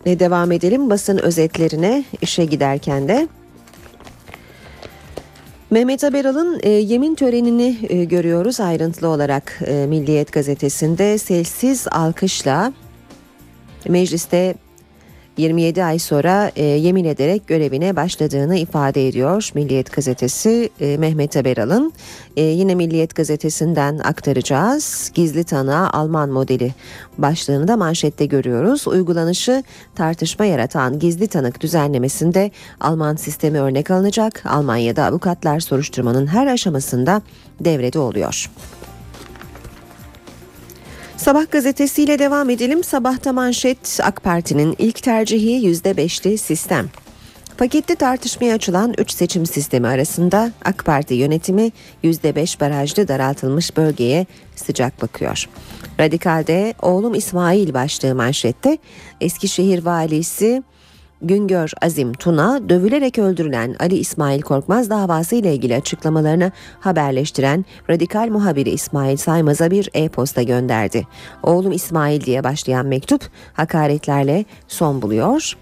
[0.06, 3.28] ne devam edelim basın özetlerine işe giderken de.
[5.72, 12.74] Mehmet Haberal'ın e, yemin törenini e, görüyoruz ayrıntılı olarak e, Milliyet gazetesinde sessiz alkışla
[13.88, 14.56] mecliste
[15.38, 21.94] 27 ay sonra e, yemin ederek görevine başladığını ifade ediyor Milliyet gazetesi e, Mehmet Haberal'ın.
[22.38, 25.12] E, yine Milliyet gazetesinden aktaracağız.
[25.13, 26.74] Gizli tanığa Alman modeli
[27.17, 28.88] başlığını da manşette görüyoruz.
[28.88, 29.63] Uygulanışı
[29.96, 34.44] tartışma yaratan gizli tanık düzenlemesinde Alman sistemi örnek alınacak.
[34.46, 37.22] Almanya'da avukatlar soruşturmanın her aşamasında
[37.60, 38.50] devrede oluyor.
[41.22, 42.84] Sabah gazetesiyle devam edelim.
[42.84, 46.90] Sabahta manşet AK Parti'nin ilk tercihi %5'li sistem.
[47.58, 51.72] Pakette tartışmaya açılan 3 seçim sistemi arasında AK Parti yönetimi
[52.04, 55.50] %5 barajlı daraltılmış bölgeye sıcak bakıyor.
[56.00, 58.78] Radikal'de oğlum İsmail başlığı manşette
[59.22, 60.64] Eskişehir valisi
[61.22, 68.70] Güngör Azim Tuna dövülerek öldürülen Ali İsmail Korkmaz davası ile ilgili açıklamalarını haberleştiren radikal muhabiri
[68.70, 71.08] İsmail Saymaz'a bir e-posta gönderdi.
[71.44, 73.22] Oğlum İsmail diye başlayan mektup
[73.54, 75.58] hakaretlerle son buluyor.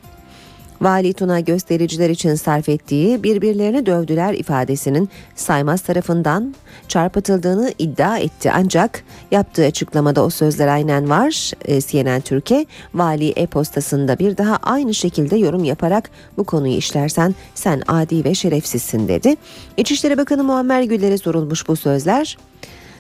[0.82, 6.56] Vali Tuna göstericiler için sarf ettiği birbirlerini dövdüler ifadesinin Saymaz tarafından
[6.88, 8.52] çarpıtıldığını iddia etti.
[8.54, 11.52] Ancak yaptığı açıklamada o sözler aynen var.
[11.66, 17.82] E, CNN Türkiye vali e-postasında bir daha aynı şekilde yorum yaparak bu konuyu işlersen sen
[17.88, 19.36] adi ve şerefsizsin dedi.
[19.78, 22.38] İçişleri Bakanı Muammer Güller'e sorulmuş bu sözler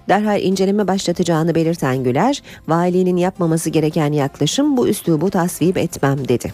[0.09, 6.53] derhal inceleme başlatacağını belirten Güler, valinin yapmaması gereken yaklaşım bu üslubu tasvip etmem dedi.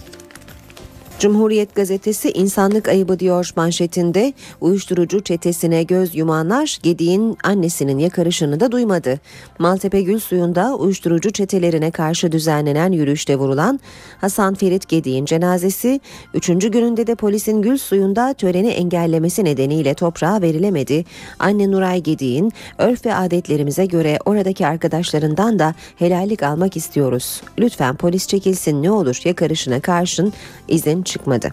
[1.19, 9.19] Cumhuriyet gazetesi insanlık ayıbı diyor manşetinde uyuşturucu çetesine göz yumanlar Gedi'nin annesinin yakarışını da duymadı.
[9.59, 13.79] Maltepe Gül Suyu'nda uyuşturucu çetelerine karşı düzenlenen yürüyüşte vurulan
[14.21, 15.99] Hasan Ferit Gedi'nin cenazesi
[16.33, 16.47] 3.
[16.47, 21.05] gününde de polisin Gül Suyu'nda töreni engellemesi nedeniyle toprağa verilemedi.
[21.39, 27.41] Anne Nuray Gedi'nin örf ve adetlerimize göre oradaki arkadaşlarından da helallik almak istiyoruz.
[27.59, 30.33] Lütfen polis çekilsin ne olur yakarışına karşın
[30.67, 31.49] izin çıkmadı.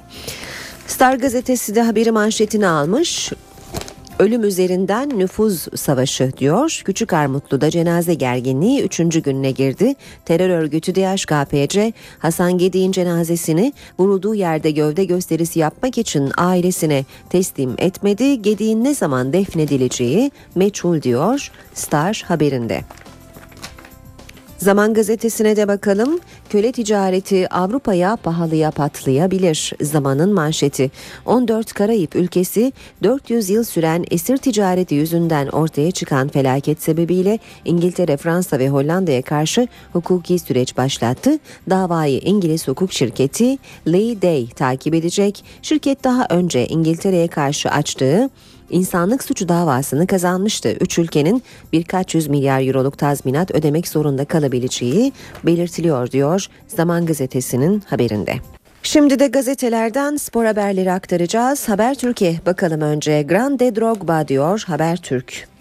[0.87, 3.33] Star gazetesi de haberi manşetini almış.
[4.19, 6.83] Ölüm üzerinden nüfuz savaşı diyor.
[6.85, 9.23] Küçük Armutlu'da cenaze gerginliği 3.
[9.23, 9.95] gününe girdi.
[10.25, 18.43] Terör örgütü DHKPC Hasan Gedi'nin cenazesini vurulduğu yerde gövde gösterisi yapmak için ailesine teslim etmedi.
[18.43, 22.81] Gedi'nin ne zaman defnedileceği meçhul diyor Star haberinde.
[24.63, 26.19] Zaman gazetesine de bakalım.
[26.51, 29.73] Köle ticareti Avrupa'ya pahalıya patlayabilir.
[29.81, 30.91] Zamanın manşeti.
[31.27, 32.73] 14 Karayip ülkesi
[33.03, 39.69] 400 yıl süren esir ticareti yüzünden ortaya çıkan felaket sebebiyle İngiltere, Fransa ve Hollanda'ya karşı
[39.93, 41.39] hukuki süreç başlattı.
[41.71, 45.45] Davayı İngiliz hukuk şirketi Lee Day takip edecek.
[45.63, 48.31] Şirket daha önce İngiltere'ye karşı açtığı
[48.73, 50.77] insanlık suçu davasını kazanmıştı.
[50.81, 55.13] Üç ülkenin birkaç yüz milyar euroluk tazminat ödemek zorunda kalabileceği
[55.45, 58.35] belirtiliyor diyor Zaman Gazetesi'nin haberinde.
[58.83, 61.69] Şimdi de gazetelerden spor haberleri aktaracağız.
[61.69, 65.52] Haber Türkiye bakalım önce Grande Drogba diyor Haber Türk.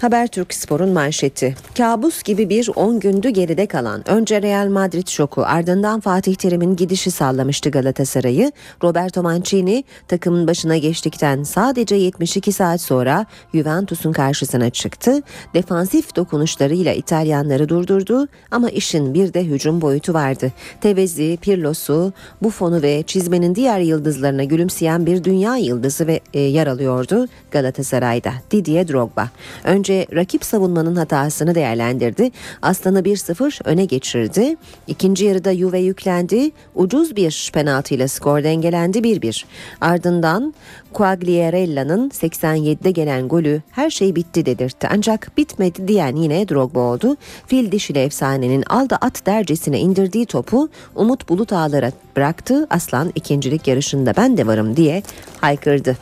[0.00, 1.54] Habertürk Spor'un manşeti.
[1.76, 4.08] Kabus gibi bir 10 gündü geride kalan.
[4.08, 8.52] Önce Real Madrid şoku ardından Fatih Terim'in gidişi sallamıştı Galatasaray'ı.
[8.82, 15.22] Roberto Mancini takımın başına geçtikten sadece 72 saat sonra Juventus'un karşısına çıktı.
[15.54, 20.52] Defansif dokunuşlarıyla İtalyanları durdurdu ama işin bir de hücum boyutu vardı.
[20.80, 27.28] Tevezi, Pirlo'su, Buffon'u ve çizmenin diğer yıldızlarına gülümseyen bir dünya yıldızı ve e, yer alıyordu
[27.50, 28.32] Galatasaray'da.
[28.50, 29.28] Didier Drogba.
[29.64, 32.30] Önce rakip savunmanın hatasını değerlendirdi.
[32.62, 34.56] Aslan'ı 1-0 öne geçirdi.
[34.86, 36.50] İkinci yarıda Juve yüklendi.
[36.74, 39.44] Ucuz bir penaltıyla skor dengelendi 1-1.
[39.80, 40.54] Ardından
[40.94, 44.88] Quagliarella'nın 87'de gelen golü her şey bitti dedirtti.
[44.90, 47.16] Ancak bitmedi diyen yine Drogba oldu.
[47.46, 52.66] Fil dişili efsanenin aldı at dercesine indirdiği topu Umut Bulut ağlara bıraktı.
[52.70, 55.02] Aslan ikincilik yarışında ben de varım diye
[55.40, 55.96] haykırdı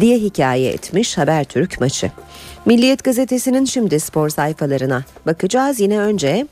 [0.00, 2.10] diye hikaye etmiş Habertürk maçı.
[2.66, 5.80] Milliyet gazetesinin şimdi spor sayfalarına bakacağız.
[5.80, 6.46] Yine önce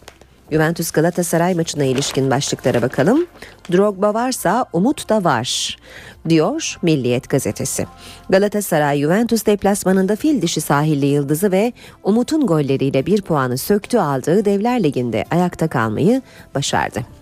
[0.51, 3.27] Juventus Galatasaray maçına ilişkin başlıklara bakalım.
[3.73, 5.79] Drogba varsa umut da var
[6.29, 7.87] diyor Milliyet gazetesi.
[8.31, 11.73] Galatasaray Juventus deplasmanında fil dişi sahilli yıldızı ve
[12.05, 16.23] Umut'un golleriyle bir puanı söktü aldığı Devler Ligi'nde ayakta kalmayı
[16.55, 17.20] başardı.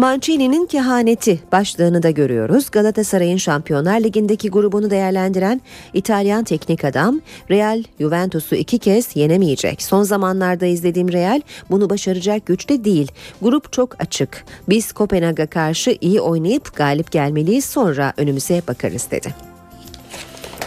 [0.00, 2.70] Mancini'nin kehaneti başlığını da görüyoruz.
[2.70, 5.60] Galatasaray'ın Şampiyonlar Ligi'ndeki grubunu değerlendiren
[5.94, 9.82] İtalyan teknik adam Real Juventus'u iki kez yenemeyecek.
[9.82, 13.12] Son zamanlarda izlediğim Real bunu başaracak güçte değil.
[13.42, 14.44] Grup çok açık.
[14.68, 19.34] Biz Kopenhag'a karşı iyi oynayıp galip gelmeliyiz sonra önümüze bakarız dedi.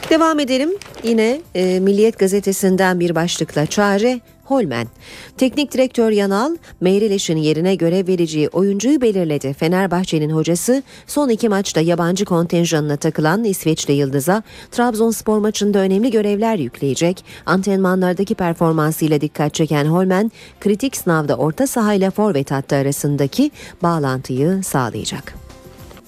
[0.10, 0.69] Devam edelim.
[1.04, 4.88] Yine e, Milliyet gazetesinden bir başlıkla çare Holmen.
[5.38, 9.53] Teknik direktör Yanal, Meireles yerine görev vereceği oyuncuyu belirledi.
[9.53, 17.25] Fenerbahçe'nin hocası son iki maçta yabancı kontenjanına takılan İsveçli Yıldız'a Trabzonspor maçında önemli görevler yükleyecek.
[17.45, 23.51] Antrenmanlardaki performansıyla dikkat çeken Holmen, kritik sınavda orta sahayla forvet hattı arasındaki
[23.84, 25.34] bağlantıyı sağlayacak.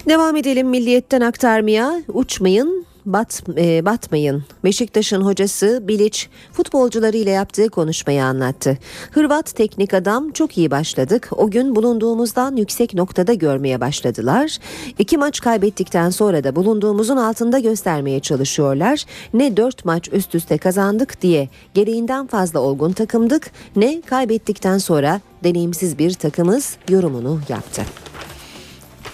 [0.10, 2.04] Devam edelim milliyetten aktarmaya.
[2.08, 4.44] Uçmayın, bat, e, batmayın.
[4.64, 6.20] Beşiktaş'ın hocası Bilic
[6.52, 8.78] futbolcularıyla yaptığı konuşmayı anlattı.
[9.12, 11.30] Hırvat teknik adam çok iyi başladık.
[11.32, 14.58] O gün bulunduğumuzdan yüksek noktada görmeye başladılar.
[15.00, 19.04] İki maç kaybettikten sonra da bulunduğumuzun altında göstermeye çalışıyorlar.
[19.34, 26.00] Ne dört maç üst üste kazandık diye gereğinden fazla olgun takımdık ne kaybettikten sonra deneyimsiz
[26.00, 27.82] bir takımız yorumunu yaptı.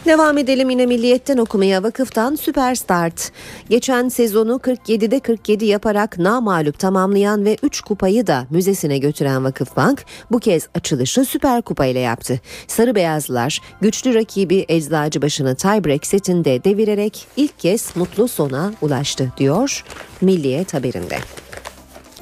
[0.05, 3.31] Devam edelim yine milliyetten okumaya vakıftan süper start.
[3.69, 10.39] Geçen sezonu 47'de 47 yaparak namalup tamamlayan ve 3 kupayı da müzesine götüren Vakıfbank bu
[10.39, 12.39] kez açılışı süper kupa ile yaptı.
[12.67, 19.83] Sarı beyazlar güçlü rakibi Eczacıbaşı'nı tiebreak setinde devirerek ilk kez mutlu sona ulaştı diyor
[20.21, 21.17] Milliyet haberinde.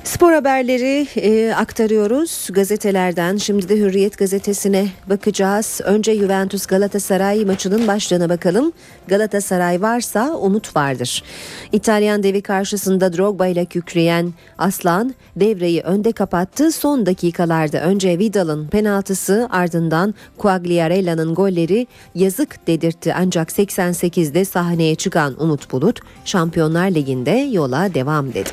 [0.04, 3.38] Spor haberleri e, aktarıyoruz gazetelerden.
[3.38, 5.82] Şimdi de Hürriyet gazetesine bakacağız.
[5.84, 8.72] Önce Juventus Galatasaray maçının başlığına bakalım.
[9.08, 11.24] Galatasaray varsa umut vardır.
[11.72, 16.72] İtalyan devi karşısında Drogba ile kükreyen Aslan devreyi önde kapattı.
[16.72, 23.14] Son dakikalarda önce Vidal'ın penaltısı ardından Quagliarella'nın golleri yazık dedirtti.
[23.18, 28.50] Ancak 88'de sahneye çıkan Umut Bulut Şampiyonlar Ligi'nde yola devam dedi.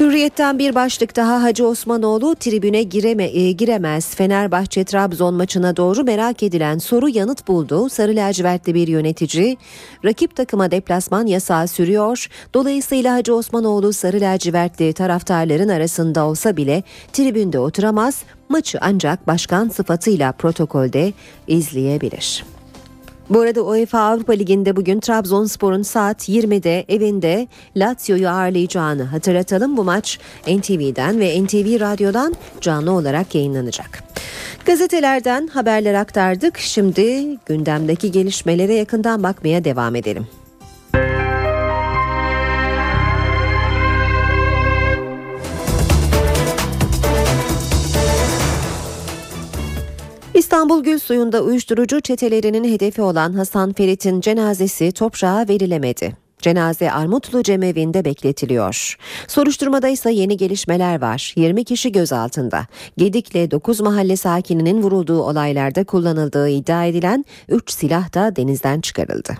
[0.00, 4.14] Hürriyetten bir başlık daha Hacı Osmanoğlu tribüne gireme, e, giremez.
[4.14, 7.88] Fenerbahçe Trabzon maçına doğru merak edilen soru yanıt buldu.
[7.88, 9.56] Sarı lacivertli bir yönetici
[10.04, 12.28] rakip takıma deplasman yasağı sürüyor.
[12.54, 16.82] Dolayısıyla Hacı Osmanoğlu sarı lacivertli taraftarların arasında olsa bile
[17.12, 18.22] tribünde oturamaz.
[18.48, 21.12] Maçı ancak başkan sıfatıyla protokolde
[21.46, 22.44] izleyebilir.
[23.30, 29.76] Bu arada UEFA Avrupa Ligi'nde bugün Trabzonspor'un saat 20'de evinde Lazio'yu ağırlayacağını hatırlatalım.
[29.76, 34.04] Bu maç NTV'den ve NTV Radyo'dan canlı olarak yayınlanacak.
[34.64, 36.58] Gazetelerden haberler aktardık.
[36.58, 40.26] Şimdi gündemdeki gelişmelere yakından bakmaya devam edelim.
[50.50, 56.16] İstanbul Gülsuyu'nda uyuşturucu çetelerinin hedefi olan Hasan Ferit'in cenazesi toprağa verilemedi.
[56.38, 58.96] Cenaze Armutlu Cemevi'nde bekletiliyor.
[59.28, 61.32] Soruşturmada ise yeni gelişmeler var.
[61.36, 62.66] 20 kişi gözaltında.
[62.96, 69.32] Gedik'le 9 mahalle sakininin vurulduğu olaylarda kullanıldığı iddia edilen 3 silah da denizden çıkarıldı.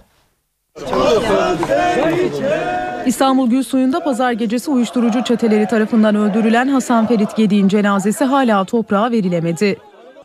[3.06, 9.76] İstanbul Gülsuyu'nda pazar gecesi uyuşturucu çeteleri tarafından öldürülen Hasan Ferit Gedik'in cenazesi hala toprağa verilemedi.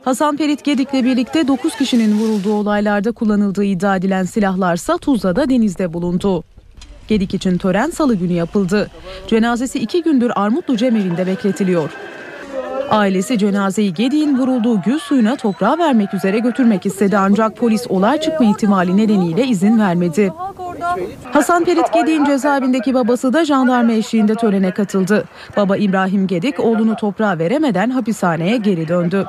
[0.06, 6.44] Hasan Ferit Gedik'le birlikte 9 kişinin vurulduğu olaylarda kullanıldığı iddia edilen silahlarsa Tuzla'da denizde bulundu.
[7.08, 8.90] Gedik için tören salı günü yapıldı.
[9.28, 11.90] Cenazesi iki gündür Armutlu Cemevinde bekletiliyor.
[12.90, 18.46] Ailesi cenazeyi Gedik'in vurulduğu gül suyuna toprağa vermek üzere götürmek istedi ancak polis olay çıkma
[18.46, 20.34] ihtimali nedeniyle izin vermedi.
[21.32, 25.26] Hasan Perit Gedik'in cezaevindeki babası da jandarma eşliğinde törene katıldı.
[25.58, 29.28] Baba İbrahim Gedik oğlunu toprağa veremeden hapishaneye geri döndü.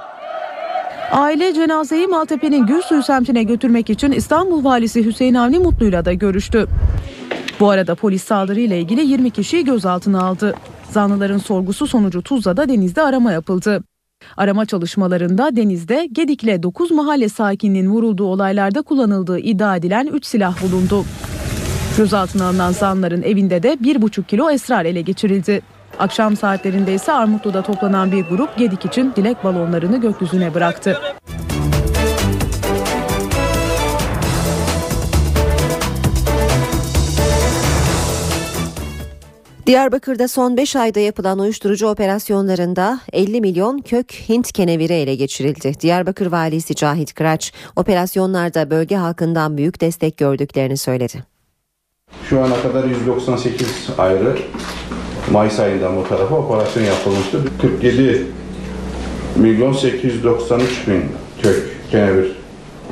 [1.11, 6.66] Aile cenazeyi Maltepe'nin Gülsuyu semtine götürmek için İstanbul Valisi Hüseyin Avni Mutlu'yla da görüştü.
[7.61, 10.54] Bu arada polis saldırıyla ilgili 20 kişiyi gözaltına aldı.
[10.90, 13.84] Zanlıların sorgusu sonucu Tuzla'da denizde arama yapıldı.
[14.36, 21.04] Arama çalışmalarında denizde Gedik'le 9 mahalle sakininin vurulduğu olaylarda kullanıldığı iddia edilen 3 silah bulundu.
[21.96, 25.62] Gözaltına alınan zanların evinde de 1,5 kilo esrar ele geçirildi.
[25.99, 31.01] Akşam saatlerinde ise Armutlu'da toplanan bir grup Gedik için dilek balonlarını gökyüzüne bıraktı.
[39.66, 45.80] Diyarbakır'da son 5 ayda yapılan uyuşturucu operasyonlarında 50 milyon kök Hint keneviri ele geçirildi.
[45.80, 51.24] Diyarbakır valisi Cahit Kıraç operasyonlarda bölge halkından büyük destek gördüklerini söyledi.
[52.30, 54.38] Şu ana kadar 198 ayrı
[55.33, 57.45] Mayıs ayından bu tarafa operasyon yapılmıştı.
[57.61, 58.27] 47
[59.37, 61.05] milyon 893 bin
[61.43, 62.33] kök kenevir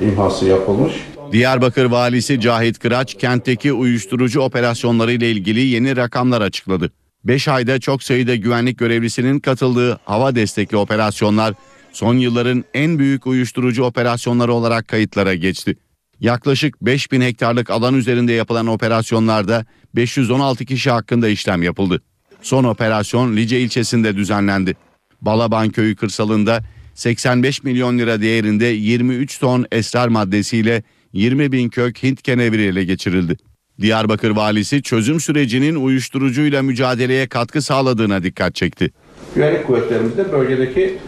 [0.01, 0.93] imhası yapılmış.
[1.32, 6.91] Diyarbakır valisi Cahit Kıraç kentteki uyuşturucu operasyonları ile ilgili yeni rakamlar açıkladı.
[7.24, 11.55] 5 ayda çok sayıda güvenlik görevlisinin katıldığı hava destekli operasyonlar
[11.93, 15.76] son yılların en büyük uyuşturucu operasyonları olarak kayıtlara geçti.
[16.20, 19.66] Yaklaşık 5000 hektarlık alan üzerinde yapılan operasyonlarda
[19.97, 22.03] 516 kişi hakkında işlem yapıldı.
[22.45, 24.76] Son operasyon Lice ilçesinde düzenlendi.
[25.22, 26.61] Balaban köyü kırsalında
[26.95, 30.82] 85 milyon lira değerinde 23 ton esrar maddesiyle
[31.12, 33.36] 20 bin kök Hint keneviri ele geçirildi.
[33.80, 38.90] Diyarbakır valisi çözüm sürecinin uyuşturucuyla mücadeleye katkı sağladığına dikkat çekti.
[39.34, 40.99] Güvenlik kuvvetlerimiz de bölgedeki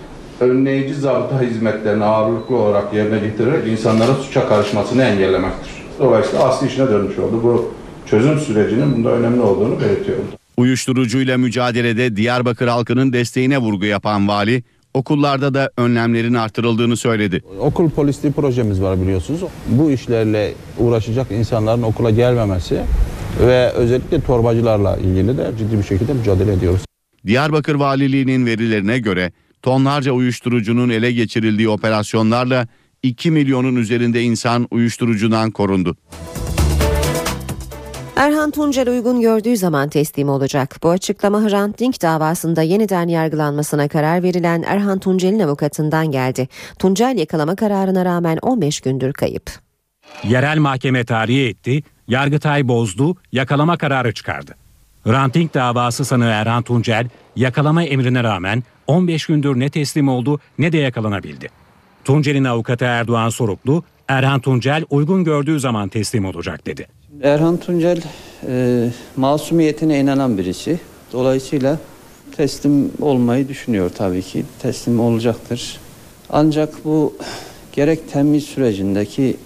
[0.40, 5.72] önleyici zabıta hizmetlerini ağırlıklı olarak yerine getirerek insanların suça karışmasını engellemektir.
[5.98, 7.40] Dolayısıyla asli işine dönmüş oldu.
[7.42, 7.72] Bu
[8.06, 10.24] çözüm sürecinin bunda önemli olduğunu belirtiyorum.
[10.56, 14.62] Uyuşturucuyla mücadelede Diyarbakır halkının desteğine vurgu yapan vali,
[14.94, 17.42] okullarda da önlemlerin artırıldığını söyledi.
[17.60, 19.40] Okul polisliği projemiz var biliyorsunuz.
[19.68, 22.80] Bu işlerle uğraşacak insanların okula gelmemesi
[23.40, 26.80] ve özellikle torbacılarla ilgili de ciddi bir şekilde mücadele ediyoruz.
[27.26, 29.32] Diyarbakır Valiliği'nin verilerine göre
[29.62, 32.68] tonlarca uyuşturucunun ele geçirildiği operasyonlarla
[33.02, 35.96] 2 milyonun üzerinde insan uyuşturucudan korundu.
[38.16, 40.76] Erhan Tuncel uygun gördüğü zaman teslim olacak.
[40.82, 46.48] Bu açıklama Hrant Dink davasında yeniden yargılanmasına karar verilen Erhan Tuncel'in avukatından geldi.
[46.78, 49.50] Tuncel yakalama kararına rağmen 15 gündür kayıp.
[50.24, 54.54] Yerel mahkeme tarihi etti, Yargıtay bozdu, yakalama kararı çıkardı.
[55.06, 60.78] Ranting davası sanığı Erhan Tuncel yakalama emrine rağmen 15 gündür ne teslim oldu ne de
[60.78, 61.48] yakalanabildi.
[62.04, 66.86] Tuncel'in avukatı Erdoğan Soruklu, Erhan Tuncel uygun gördüğü zaman teslim olacak dedi.
[67.22, 68.02] Erhan Tuncel
[68.48, 70.80] e, masumiyetine inanan birisi.
[71.12, 71.78] Dolayısıyla
[72.36, 74.44] teslim olmayı düşünüyor tabii ki.
[74.62, 75.80] Teslim olacaktır.
[76.30, 77.14] Ancak bu
[77.72, 79.36] gerek temiz sürecindeki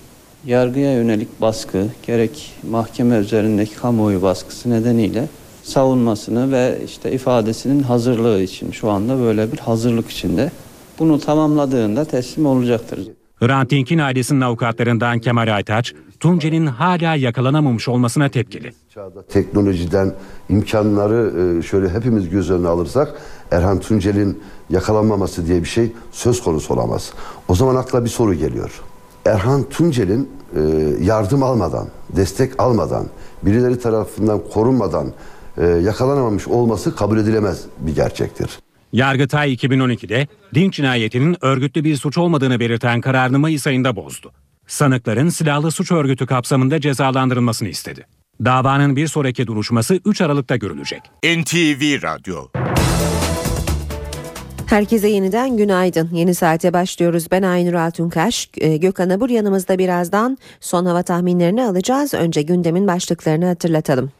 [0.46, 5.28] yargıya yönelik baskı, gerek mahkeme üzerindeki kamuoyu baskısı nedeniyle
[5.62, 10.50] savunmasını ve işte ifadesinin hazırlığı için şu anda böyle bir hazırlık içinde.
[10.98, 13.19] Bunu tamamladığında teslim olacaktır.
[13.41, 18.72] Hrant Dink'in ailesinin avukatlarından Kemal Aytaç, Tuncel'in hala yakalanamamış olmasına tepkili.
[19.28, 20.14] Teknolojiden
[20.49, 23.20] imkanları e, şöyle hepimiz göz önüne alırsak
[23.51, 27.12] Erhan Tuncel'in yakalanmaması diye bir şey söz konusu olamaz.
[27.49, 28.80] O zaman akla bir soru geliyor.
[29.24, 30.61] Erhan Tuncel'in e,
[31.01, 33.07] yardım almadan, destek almadan,
[33.43, 35.12] birileri tarafından korunmadan
[35.59, 38.59] e, yakalanamamış olması kabul edilemez bir gerçektir.
[38.93, 44.32] Yargıtay 2012'de Dink cinayetinin örgütlü bir suç olmadığını belirten kararını Mayıs ayında bozdu.
[44.66, 48.07] Sanıkların silahlı suç örgütü kapsamında cezalandırılmasını istedi.
[48.45, 51.01] Davanın bir sonraki duruşması 3 Aralık'ta görülecek.
[51.24, 52.49] NTV Radyo
[54.66, 56.11] Herkese yeniden günaydın.
[56.12, 57.26] Yeni saate başlıyoruz.
[57.30, 58.51] Ben Aynur Altunkaş.
[58.76, 62.14] Gökhan Abur yanımızda birazdan son hava tahminlerini alacağız.
[62.14, 64.11] Önce gündemin başlıklarını hatırlatalım.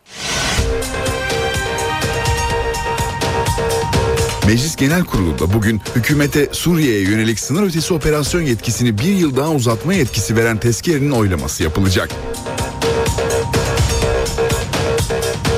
[4.51, 9.95] Meclis Genel Kurulu'nda bugün hükümete Suriye'ye yönelik sınır ötesi operasyon yetkisini bir yıl daha uzatma
[9.95, 12.11] yetkisi veren tezkerenin oylaması yapılacak.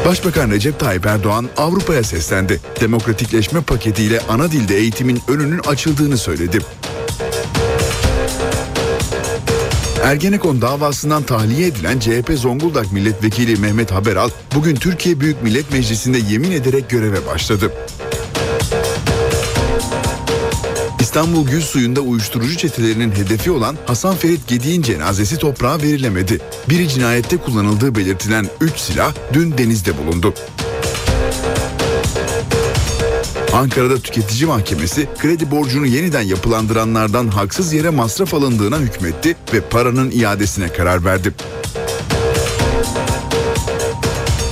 [0.07, 2.61] Başbakan Recep Tayyip Erdoğan Avrupa'ya seslendi.
[2.81, 6.59] Demokratikleşme paketiyle ana dilde eğitimin önünün açıldığını söyledi.
[10.03, 16.53] Ergenekon davasından tahliye edilen CHP Zonguldak Milletvekili Mehmet Haberal bugün Türkiye Büyük Millet Meclisi'nde yemin
[16.53, 17.73] ederek göreve başladı.
[21.13, 26.41] İstanbul Gül Suyu'nda uyuşturucu çetelerinin hedefi olan Hasan Ferit Gedik'in cenazesi toprağa verilemedi.
[26.69, 30.35] Biri cinayette kullanıldığı belirtilen 3 silah dün denizde bulundu.
[33.53, 40.73] Ankara'da tüketici mahkemesi kredi borcunu yeniden yapılandıranlardan haksız yere masraf alındığına hükmetti ve paranın iadesine
[40.73, 41.33] karar verdi.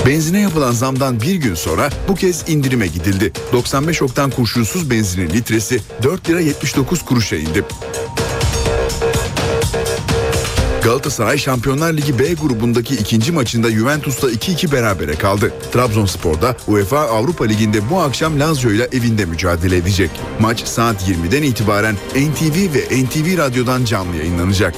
[0.07, 3.33] Benzine yapılan zamdan bir gün sonra bu kez indirime gidildi.
[3.53, 7.65] 95 oktan kurşunsuz benzinin litresi 4 lira 79 kuruşa indi.
[10.85, 15.53] Galatasaray Şampiyonlar Ligi B grubundaki ikinci maçında Juventus'ta 2-2 berabere kaldı.
[15.73, 20.11] Trabzonspor'da UEFA Avrupa Ligi'nde bu akşam Lazio ile evinde mücadele edecek.
[20.41, 24.75] Maç saat 20'den itibaren NTV ve NTV Radyo'dan canlı yayınlanacak.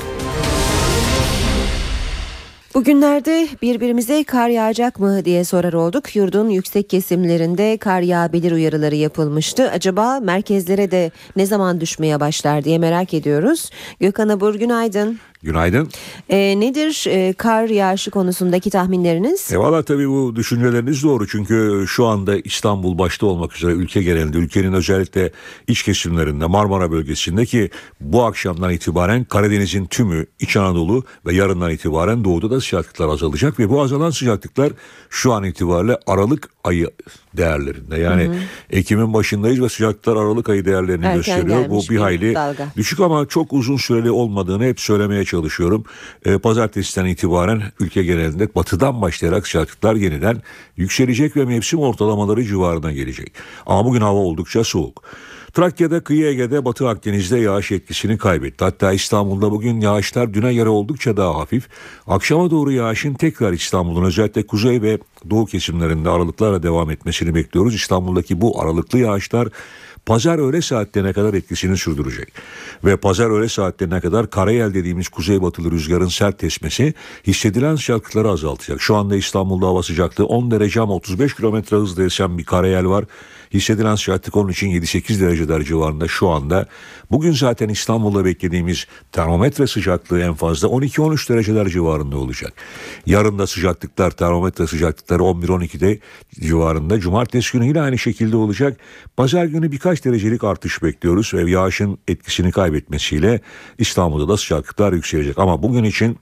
[2.74, 6.16] Bugünlerde birbirimize kar yağacak mı diye sorar olduk.
[6.16, 9.70] Yurdun yüksek kesimlerinde kar yağabilir uyarıları yapılmıştı.
[9.70, 13.70] Acaba merkezlere de ne zaman düşmeye başlar diye merak ediyoruz.
[14.00, 15.18] Gökhan Abur günaydın.
[15.42, 15.88] Günaydın.
[16.28, 19.52] E, nedir e, kar yağışı konusundaki tahminleriniz?
[19.52, 24.38] E valla tabii bu düşünceleriniz doğru çünkü şu anda İstanbul başta olmak üzere ülke genelinde
[24.38, 25.32] ülkenin özellikle
[25.66, 27.70] iç kesimlerinde Marmara bölgesinde ki
[28.00, 33.70] bu akşamdan itibaren Karadeniz'in tümü İç Anadolu ve yarından itibaren doğuda da sıcaklıklar azalacak ve
[33.70, 34.72] bu azalan sıcaklıklar
[35.10, 36.90] şu an itibariyle Aralık ayı
[37.36, 37.98] değerlerinde.
[37.98, 38.36] Yani hı hı.
[38.70, 41.70] Ekim'in başındayız ve sıcaklıklar Aralık ayı değerlerini Erken gösteriyor.
[41.70, 42.66] Bu bir hayli dalga.
[42.76, 45.84] düşük ama çok uzun süreli olmadığını hep söylemeye çalışıyorum.
[46.24, 50.42] E, pazartesiden itibaren ülke genelinde batıdan başlayarak sıcaklıklar yeniden
[50.76, 53.32] yükselecek ve mevsim ortalamaları civarına gelecek.
[53.66, 55.02] Ama bugün hava oldukça soğuk.
[55.52, 58.64] Trakya'da, kıyı Ege'de, Batı Akdeniz'de yağış etkisini kaybetti.
[58.64, 61.68] Hatta İstanbul'da bugün yağışlar düne göre oldukça daha hafif.
[62.06, 64.98] Akşama doğru yağışın tekrar İstanbul'un özellikle kuzey ve
[65.30, 67.74] doğu kesimlerinde aralıklarla devam etmesini bekliyoruz.
[67.74, 69.48] İstanbul'daki bu aralıklı yağışlar
[70.06, 72.32] pazar öğle saatlerine kadar etkisini sürdürecek.
[72.84, 76.94] Ve pazar öğle saatlerine kadar karayel dediğimiz kuzeybatılı rüzgarın sert esmesi
[77.26, 78.80] hissedilen sıcaklıkları azaltacak.
[78.80, 83.04] Şu anda İstanbul'da hava sıcaklığı 10 derece ama 35 kilometre hızla esen bir karayel var.
[83.54, 86.66] Hissedilen sıcaklık onun için 7-8 dereceler civarında şu anda.
[87.10, 92.52] Bugün zaten İstanbul'da beklediğimiz termometre sıcaklığı en fazla 12-13 dereceler civarında olacak.
[93.06, 95.98] Yarın da sıcaklıklar termometre sıcaklıkları 11-12'de
[96.40, 97.00] civarında.
[97.00, 98.80] Cumartesi günü yine aynı şekilde olacak.
[99.16, 103.40] Pazar günü birkaç derecelik artış bekliyoruz ve yağışın etkisini kaybetmesiyle
[103.78, 105.38] İstanbul'da da sıcaklıklar yükselecek.
[105.38, 106.18] Ama bugün için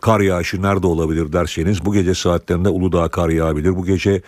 [0.00, 3.76] kar yağışı nerede olabilir derseniz bu gece saatlerinde Uludağ kar yağabilir.
[3.76, 4.22] Bu gece e,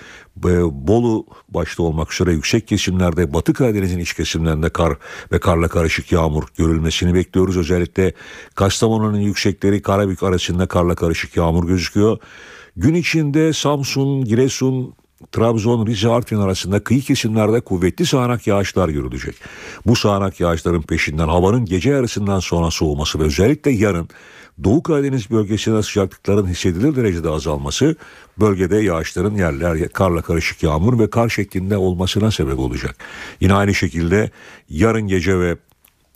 [0.88, 4.94] Bolu başta olmak üzere yüksek kesimlerde Batı Karadeniz'in iç kesimlerinde kar
[5.32, 7.56] ve karla karışık yağmur görülmesini bekliyoruz.
[7.56, 8.12] Özellikle
[8.54, 12.18] Kastamonu'nun yüksekleri Karabük arasında karla karışık yağmur gözüküyor.
[12.76, 14.94] Gün içinde Samsun, Giresun,
[15.32, 19.34] Trabzon, Rize, Artvin arasında kıyı kesimlerde kuvvetli sağanak yağışlar görülecek.
[19.86, 24.08] Bu sağanak yağışların peşinden havanın gece yarısından sonra soğuması ve özellikle yarın
[24.64, 27.96] Doğu Karadeniz bölgesinde sıcaklıkların hissedilir derecede azalması
[28.40, 32.96] bölgede yağışların yerler karla karışık yağmur ve kar şeklinde olmasına sebep olacak.
[33.40, 34.30] Yine aynı şekilde
[34.68, 35.56] yarın gece ve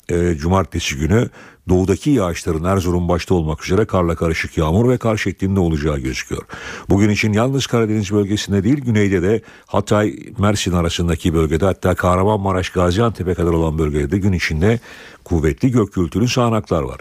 [0.09, 1.28] e, cumartesi günü
[1.68, 6.43] doğudaki yağışların Erzurum başta olmak üzere karla karışık yağmur ve kar şeklinde olacağı gözüküyor.
[6.88, 13.34] Bugün için yalnız Karadeniz bölgesinde değil güneyde de Hatay, Mersin arasındaki bölgede hatta Kahramanmaraş, Gaziantep'e
[13.34, 14.80] kadar olan bölgede de gün içinde
[15.24, 17.01] kuvvetli gök gürültülü sağanaklar var.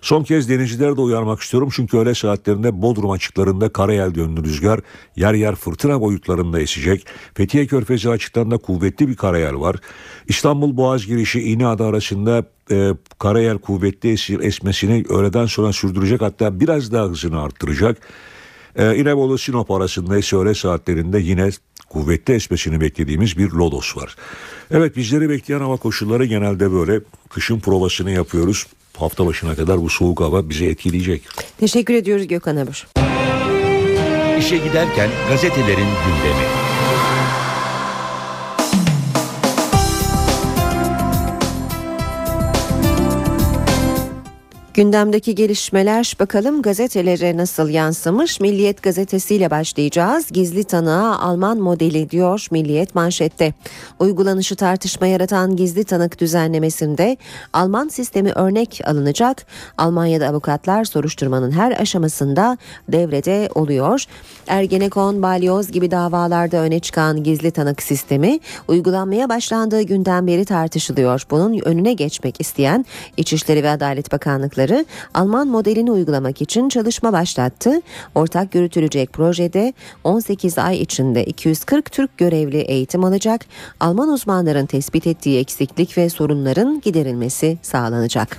[0.00, 4.80] Son kez denizcileri de uyarmak istiyorum çünkü öğle saatlerinde Bodrum açıklarında karayel yönlü rüzgar
[5.16, 7.06] yer yer fırtına boyutlarında esecek.
[7.34, 9.76] Fethiye Körfezi açıklarında kuvvetli bir karayel var.
[10.28, 16.92] İstanbul Boğaz girişi İğneada arasında e, karayel kuvvetli esir esmesini öğleden sonra sürdürecek hatta biraz
[16.92, 17.98] daha hızını arttıracak.
[18.76, 21.50] E, İnebolu Sinop arasında ise öğle saatlerinde yine
[21.88, 24.16] kuvvetli esmesini beklediğimiz bir lodos var.
[24.70, 28.66] Evet bizleri bekleyen hava koşulları genelde böyle kışın provasını yapıyoruz
[29.02, 31.22] hafta başına kadar bu soğuk hava bizi etkileyecek.
[31.60, 32.86] Teşekkür ediyoruz Gökhan Abur.
[34.38, 36.65] İşe giderken gazetelerin gündemi.
[44.76, 48.40] Gündemdeki gelişmeler bakalım gazetelere nasıl yansımış?
[48.40, 50.26] Milliyet gazetesiyle başlayacağız.
[50.32, 53.54] Gizli tanığa Alman modeli diyor Milliyet manşette.
[54.00, 57.16] Uygulanışı tartışma yaratan gizli tanık düzenlemesinde
[57.52, 59.46] Alman sistemi örnek alınacak.
[59.78, 62.58] Almanya'da avukatlar soruşturmanın her aşamasında
[62.88, 64.04] devrede oluyor.
[64.46, 71.22] Ergenekon, balyoz gibi davalarda öne çıkan gizli tanık sistemi uygulanmaya başlandığı günden beri tartışılıyor.
[71.30, 77.80] Bunun önüne geçmek isteyen İçişleri ve Adalet Bakanlıkları uzmanları Alman modelini uygulamak için çalışma başlattı.
[78.14, 79.72] Ortak yürütülecek projede
[80.04, 83.46] 18 ay içinde 240 Türk görevli eğitim alacak.
[83.80, 88.38] Alman uzmanların tespit ettiği eksiklik ve sorunların giderilmesi sağlanacak.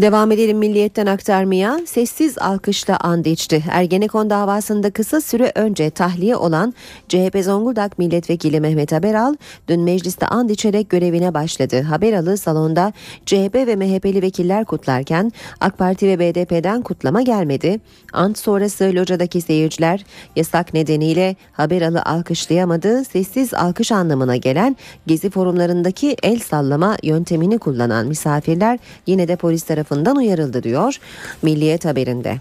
[0.00, 1.80] Devam edelim milliyetten aktarmaya.
[1.86, 3.64] Sessiz alkışla and içti.
[3.70, 6.74] Ergenekon davasında kısa süre önce tahliye olan
[7.08, 9.34] CHP Zonguldak Milletvekili Mehmet Haberal
[9.68, 11.82] dün mecliste and içerek görevine başladı.
[11.82, 12.92] Haberalı salonda
[13.26, 17.80] CHP ve MHP'li vekiller kutlarken AK Parti ve BDP'den kutlama gelmedi.
[18.12, 20.04] Ant sonrası locadaki seyirciler
[20.36, 23.04] yasak nedeniyle Haberalı alkışlayamadı.
[23.04, 24.76] Sessiz alkış anlamına gelen
[25.06, 30.96] gezi forumlarındaki el sallama yöntemini kullanan misafirler yine de polis tarafından tarafından uyarıldı diyor
[31.42, 32.36] Milliyet haberinde.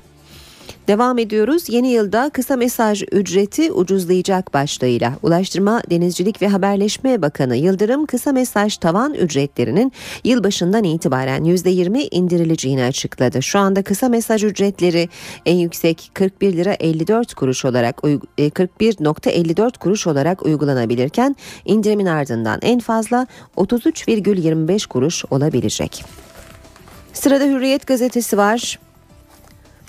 [0.87, 1.69] Devam ediyoruz.
[1.69, 8.77] Yeni yılda kısa mesaj ücreti ucuzlayacak başlığıyla Ulaştırma, Denizcilik ve Haberleşme Bakanı Yıldırım kısa mesaj
[8.77, 9.91] tavan ücretlerinin
[10.23, 13.43] yılbaşından itibaren %20 indirileceğini açıkladı.
[13.43, 15.09] Şu anda kısa mesaj ücretleri
[15.45, 17.97] en yüksek 41 lira 54 kuruş olarak
[18.37, 21.35] 41.54 kuruş olarak uygulanabilirken
[21.65, 23.27] indirimin ardından en fazla
[23.57, 26.24] 33,25 kuruş olabilecek.
[27.15, 28.79] Sırada Hürriyet gazetesi var.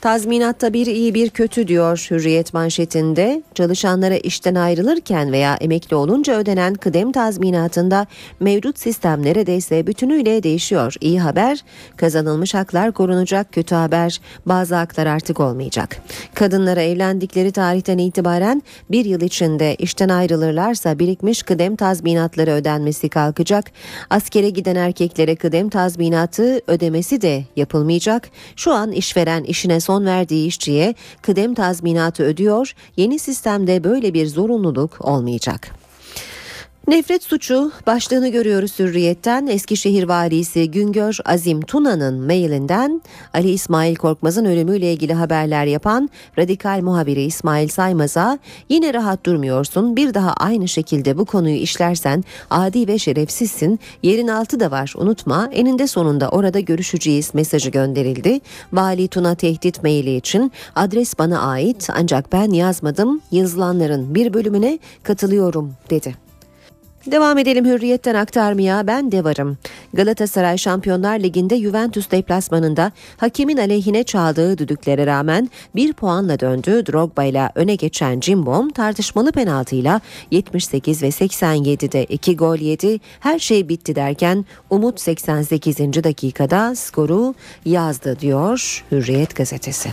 [0.06, 3.42] Tazminatta bir iyi bir kötü diyor Hürriyet manşetinde.
[3.54, 8.06] Çalışanlara işten ayrılırken veya emekli olunca ödenen kıdem tazminatında
[8.40, 10.94] mevcut sistem neredeyse bütünüyle değişiyor.
[11.00, 11.64] İyi haber
[11.96, 13.52] kazanılmış haklar korunacak.
[13.52, 15.96] Kötü haber bazı haklar artık olmayacak.
[16.34, 23.64] Kadınlara evlendikleri tarihten itibaren bir yıl içinde işten ayrılırlarsa birikmiş kıdem tazminatları ödenmesi kalkacak.
[24.10, 28.28] Askere giden erkeklere kıdem tazminatı ödemesi de yapılmayacak.
[28.56, 32.74] Şu an işveren işine son verdiği işçiye kıdem tazminatı ödüyor.
[32.96, 35.85] Yeni sistemde böyle bir zorunluluk olmayacak.
[36.88, 39.46] Nefret suçu başlığını görüyoruz Hürriyet'ten.
[39.46, 43.02] Eskişehir valisi Güngör Azim Tuna'nın mailinden
[43.34, 50.14] Ali İsmail Korkmaz'ın ölümüyle ilgili haberler yapan radikal muhabiri İsmail Saymaz'a yine rahat durmuyorsun bir
[50.14, 55.86] daha aynı şekilde bu konuyu işlersen adi ve şerefsizsin yerin altı da var unutma eninde
[55.86, 58.40] sonunda orada görüşeceğiz mesajı gönderildi.
[58.72, 65.72] Vali Tuna tehdit maili için adres bana ait ancak ben yazmadım yazılanların bir bölümüne katılıyorum
[65.90, 66.25] dedi.
[67.06, 69.58] Devam edelim hürriyetten aktarmaya ben de varım.
[69.94, 76.86] Galatasaray Şampiyonlar Ligi'nde Juventus deplasmanında hakemin aleyhine çaldığı düdüklere rağmen bir puanla döndü.
[76.86, 80.00] Drogba ile öne geçen Cimbom tartışmalı penaltıyla
[80.30, 83.00] 78 ve 87'de 2 gol yedi.
[83.20, 85.78] Her şey bitti derken Umut 88.
[85.78, 87.34] dakikada skoru
[87.64, 89.90] yazdı diyor Hürriyet gazetesi.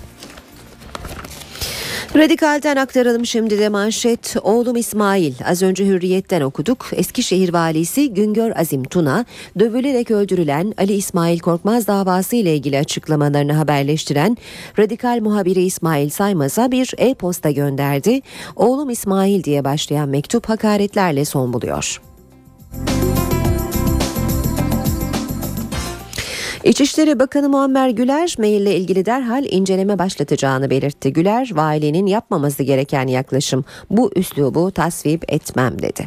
[2.15, 4.35] Radikal'den aktaralım şimdi de manşet.
[4.43, 6.85] Oğlum İsmail az önce Hürriyet'ten okuduk.
[6.91, 9.25] Eskişehir valisi Güngör Azim Tuna
[9.59, 14.37] dövülerek öldürülen Ali İsmail Korkmaz davası ile ilgili açıklamalarını haberleştiren
[14.79, 18.21] Radikal muhabiri İsmail Saymaz'a bir e-posta gönderdi.
[18.55, 22.01] Oğlum İsmail diye başlayan mektup hakaretlerle son buluyor.
[26.63, 31.13] İçişleri Bakanı Muammer Güler maille ilgili derhal inceleme başlatacağını belirtti.
[31.13, 36.05] Güler valinin yapmaması gereken yaklaşım bu üslubu tasvip etmem dedi.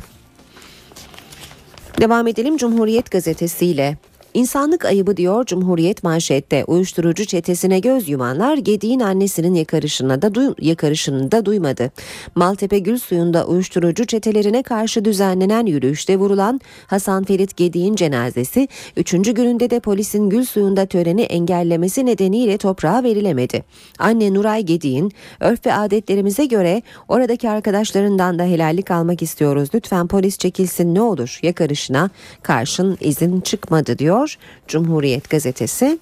[2.01, 3.97] Devam edelim Cumhuriyet gazetesiyle.
[4.37, 6.65] İnsanlık ayıbı diyor Cumhuriyet manşette.
[6.65, 11.91] Uyuşturucu çetesine göz yumanlar Gedi'nin annesinin yakarışına da duy, yakarışını da duymadı.
[12.35, 19.11] Maltepe Gül Suyu'nda uyuşturucu çetelerine karşı düzenlenen yürüyüşte vurulan Hasan Ferit Gedi'nin cenazesi 3.
[19.13, 23.65] gününde de polisin Gül Suyu'nda töreni engellemesi nedeniyle toprağa verilemedi.
[23.99, 29.69] Anne Nuray Gedi'nin örf ve adetlerimize göre oradaki arkadaşlarından da helallik almak istiyoruz.
[29.75, 32.11] Lütfen polis çekilsin ne olur yakarışına
[32.43, 35.99] karşın izin çıkmadı diyor diyor Cumhuriyet gazetesi.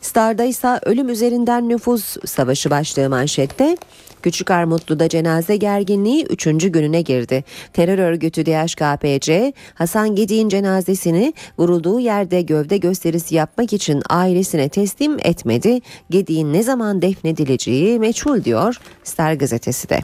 [0.00, 3.76] Star'da ise ölüm üzerinden nüfus savaşı başlığı manşette.
[4.22, 6.44] Küçük Armutlu'da cenaze gerginliği 3.
[6.44, 7.44] gününe girdi.
[7.72, 15.80] Terör örgütü DHKPC, Hasan Gedi'nin cenazesini vurulduğu yerde gövde gösterisi yapmak için ailesine teslim etmedi.
[16.10, 20.00] Gedi'nin ne zaman defnedileceği meçhul diyor Star gazetesi de.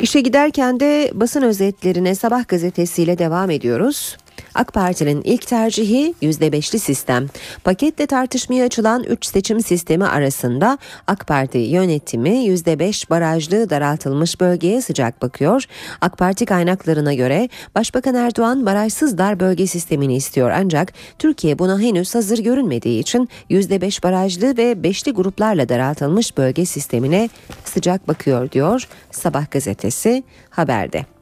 [0.00, 4.16] İşe giderken de basın özetlerine Sabah gazetesiyle devam ediyoruz.
[4.54, 7.26] AK Parti'nin ilk tercihi %5'li sistem.
[7.64, 15.22] Paketle tartışmaya açılan 3 seçim sistemi arasında AK Parti yönetimi %5 barajlı daraltılmış bölgeye sıcak
[15.22, 15.64] bakıyor.
[16.00, 22.14] AK Parti kaynaklarına göre Başbakan Erdoğan barajsız dar bölge sistemini istiyor ancak Türkiye buna henüz
[22.14, 27.28] hazır görünmediği için %5 barajlı ve beşli gruplarla daraltılmış bölge sistemine
[27.64, 31.19] sıcak bakıyor diyor Sabah gazetesi haberde.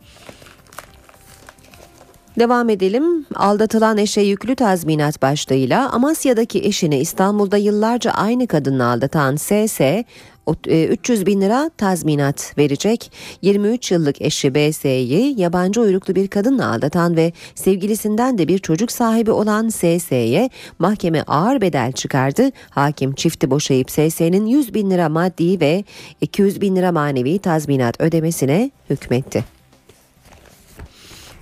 [2.38, 3.26] Devam edelim.
[3.34, 10.04] Aldatılan eşe yüklü tazminat başlığıyla Amasya'daki eşini İstanbul'da yıllarca aynı kadınla aldatan SS
[10.46, 13.12] o- e, 300 bin lira tazminat verecek.
[13.42, 19.30] 23 yıllık eşi BS'yi yabancı uyruklu bir kadınla aldatan ve sevgilisinden de bir çocuk sahibi
[19.30, 22.50] olan SS'ye mahkeme ağır bedel çıkardı.
[22.70, 25.84] Hakim çifti boşayıp SS'nin 100 bin lira maddi ve
[26.20, 29.57] 200 bin lira manevi tazminat ödemesine hükmetti.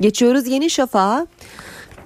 [0.01, 1.27] Geçiyoruz Yeni Şafak'a.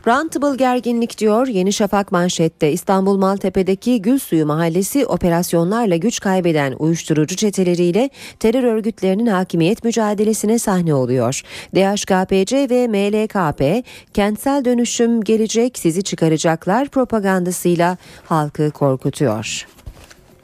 [0.07, 8.11] Rentable gerginlik diyor Yeni Şafak manşette İstanbul Maltepe'deki Gülsuyu Mahallesi operasyonlarla güç kaybeden uyuşturucu çeteleriyle
[8.41, 11.43] terör örgütlerinin hakimiyet mücadelesine sahne oluyor.
[11.74, 19.66] DHKPC ve MLKP kentsel dönüşüm gelecek sizi çıkaracaklar propagandasıyla halkı korkutuyor.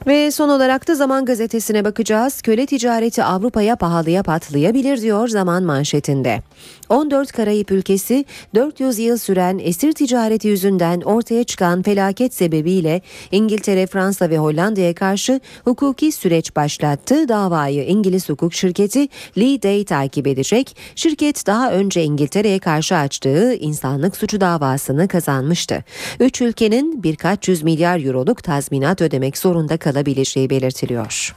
[0.06, 2.42] Ve son olarak da Zaman Gazetesi'ne bakacağız.
[2.42, 6.42] Köle ticareti Avrupa'ya pahalıya patlayabilir diyor Zaman manşetinde.
[6.88, 8.24] 14 Karayip ülkesi
[8.54, 15.40] 400 yıl süren esir ticareti yüzünden ortaya çıkan felaket sebebiyle İngiltere, Fransa ve Hollanda'ya karşı
[15.64, 17.28] hukuki süreç başlattı.
[17.28, 19.08] Davayı İngiliz hukuk şirketi
[19.38, 20.76] Lee Day takip edecek.
[20.94, 25.84] Şirket daha önce İngiltere'ye karşı açtığı insanlık suçu davasını kazanmıştı.
[26.20, 31.34] Üç ülkenin birkaç yüz milyar euroluk tazminat ödemek zorunda kalabileceği belirtiliyor.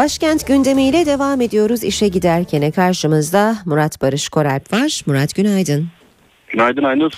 [0.00, 1.84] Başkent gündemiyle devam ediyoruz.
[1.84, 5.02] İşe giderkene karşımızda Murat Barış Koralp var.
[5.06, 5.88] Murat günaydın.
[6.48, 7.12] Günaydın Aynur.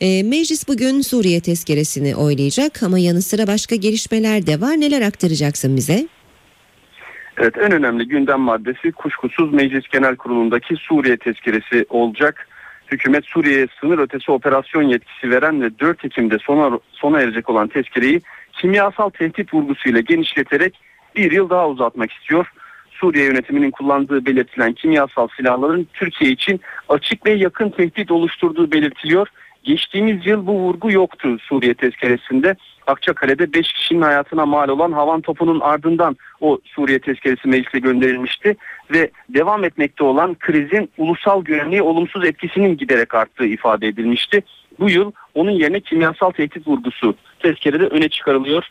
[0.00, 4.70] E, meclis bugün Suriye tezkeresini oylayacak ama yanı sıra başka gelişmeler de var.
[4.80, 6.06] Neler aktaracaksın bize?
[7.38, 12.48] Evet en önemli gündem maddesi kuşkusuz Meclis Genel Kurulu'ndaki Suriye tezkeresi olacak.
[12.92, 18.20] Hükümet Suriye'ye sınır ötesi operasyon yetkisi veren ve 4 Ekim'de sona, sona erecek olan tezkereyi
[18.52, 20.74] kimyasal tehdit vurgusuyla genişleterek
[21.16, 22.52] bir yıl daha uzatmak istiyor.
[22.90, 29.28] Suriye yönetiminin kullandığı belirtilen kimyasal silahların Türkiye için açık ve yakın tehdit oluşturduğu belirtiliyor.
[29.64, 32.56] Geçtiğimiz yıl bu vurgu yoktu Suriye tezkeresinde.
[32.86, 38.56] Akçakale'de 5 kişinin hayatına mal olan havan topunun ardından o Suriye tezkeresi meclise gönderilmişti
[38.90, 44.42] ve devam etmekte olan krizin ulusal güvenliğe olumsuz etkisinin giderek arttığı ifade edilmişti.
[44.80, 48.68] Bu yıl onun yerine kimyasal tehdit vurgusu tezkerede öne çıkarılıyor.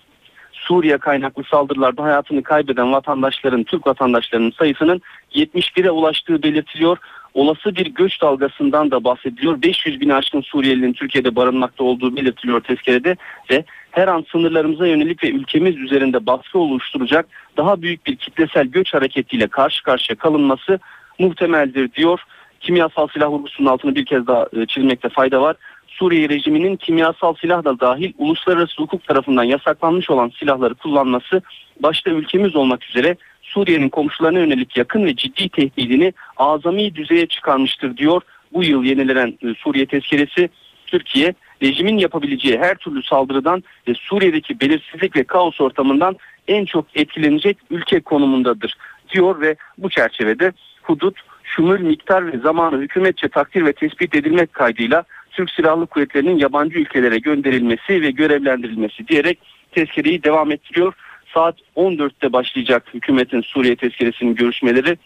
[0.72, 5.02] Suriye kaynaklı saldırılarda hayatını kaybeden vatandaşların, Türk vatandaşlarının sayısının
[5.34, 6.98] 71'e ulaştığı belirtiliyor.
[7.34, 9.62] Olası bir göç dalgasından da bahsediliyor.
[9.62, 13.16] 500 bin aşkın Suriyelinin Türkiye'de barınmakta olduğu belirtiliyor tezkerede
[13.52, 17.26] ve her an sınırlarımıza yönelik ve ülkemiz üzerinde baskı oluşturacak
[17.58, 20.80] daha büyük bir kitlesel göç hareketiyle karşı karşıya kalınması
[21.20, 22.20] muhtemeldir diyor.
[22.60, 25.56] Kimyasal silah vurgusunun altını bir kez daha e, çizmekte fayda var.
[26.02, 31.42] Suriye rejiminin kimyasal silah da dahil uluslararası hukuk tarafından yasaklanmış olan silahları kullanması
[31.80, 38.22] başta ülkemiz olmak üzere Suriye'nin komşularına yönelik yakın ve ciddi tehdidini azami düzeye çıkarmıştır diyor.
[38.54, 40.50] Bu yıl yenilenen e, Suriye tezkeresi
[40.86, 41.34] Türkiye
[41.64, 46.16] rejimin yapabileceği her türlü saldırıdan ve Suriye'deki belirsizlik ve kaos ortamından
[46.48, 48.78] en çok etkilenecek ülke konumundadır
[49.14, 55.04] diyor ve bu çerçevede hudut, şumul, miktar ve zamanı hükümetçe takdir ve tespit edilmek kaydıyla
[55.32, 59.40] Türk Silahlı Kuvvetleri'nin yabancı ülkelere gönderilmesi ve görevlendirilmesi diyerek
[59.72, 60.94] tezkereyi devam ettiriyor.
[61.34, 64.98] Saat 14'te başlayacak hükümetin Suriye tezkeresinin görüşmeleri.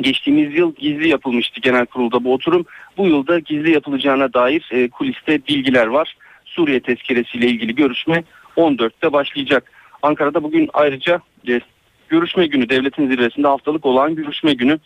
[0.00, 2.66] Geçtiğimiz yıl gizli yapılmıştı genel kurulda bu oturum.
[2.96, 6.16] Bu yılda gizli yapılacağına dair e, kuliste bilgiler var.
[6.44, 8.24] Suriye tezkeresiyle ilgili görüşme
[8.56, 9.72] 14'te başlayacak.
[10.02, 11.60] Ankara'da bugün ayrıca e,
[12.08, 14.78] görüşme günü devletin zirvesinde haftalık olan görüşme günü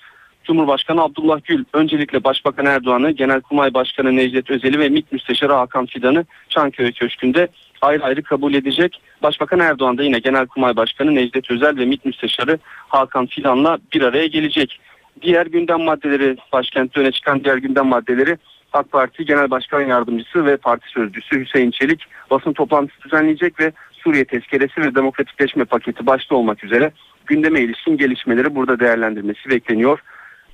[0.45, 6.25] Cumhurbaşkanı Abdullah Gül öncelikle Başbakan Erdoğan'ı, Genelkurmay Başkanı Necdet Özel'i ve MİT Müsteşarı Hakan Fidan'ı
[6.49, 7.49] Çankaya Köşkü'nde
[7.81, 9.01] ayrı ayrı kabul edecek.
[9.23, 14.27] Başbakan Erdoğan da yine Genelkurmay Başkanı Necdet Özel ve MİT Müsteşarı Hakan Fidan'la bir araya
[14.27, 14.81] gelecek.
[15.23, 18.37] Diğer gündem maddeleri, başkentte öne çıkan diğer gündem maddeleri
[18.73, 24.25] AK Parti Genel Başkan Yardımcısı ve Parti Sözcüsü Hüseyin Çelik basın toplantısı düzenleyecek ve Suriye
[24.25, 26.93] tezkeresi ve demokratikleşme paketi başta olmak üzere
[27.27, 29.99] gündeme ilişkin gelişmeleri burada değerlendirmesi bekleniyor.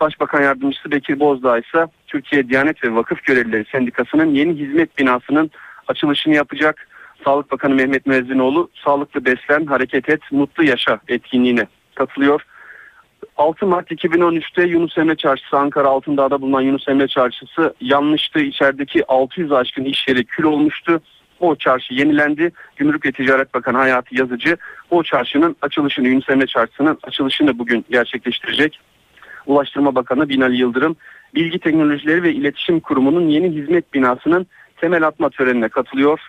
[0.01, 5.51] Başbakan Yardımcısı Bekir Bozdağ ise Türkiye Diyanet ve Vakıf Görevlileri Sendikası'nın yeni hizmet binasının
[5.89, 6.89] açılışını yapacak.
[7.25, 12.43] Sağlık Bakanı Mehmet Müezzinoğlu Sağlıklı Beslen Hareket Et Mutlu Yaşa etkinliğine katılıyor.
[13.37, 18.39] 6 Mart 2013'te Yunus Emre Çarşısı Ankara Altındağ'da bulunan Yunus Emre Çarşısı yanlıştı.
[18.39, 21.01] İçerideki 600 aşkın iş yeri kül olmuştu.
[21.41, 22.53] O çarşı yenilendi.
[22.77, 24.57] Gümrük ve Ticaret Bakanı Hayati Yazıcı
[24.91, 28.81] o çarşının açılışını Yunus Emre Çarşısı'nın açılışını bugün gerçekleştirecek.
[29.49, 30.97] Ulaştırma Bakanı Binali Yıldırım,
[31.35, 34.47] Bilgi Teknolojileri ve İletişim Kurumu'nun yeni hizmet binasının
[34.77, 36.21] temel atma törenine katılıyor.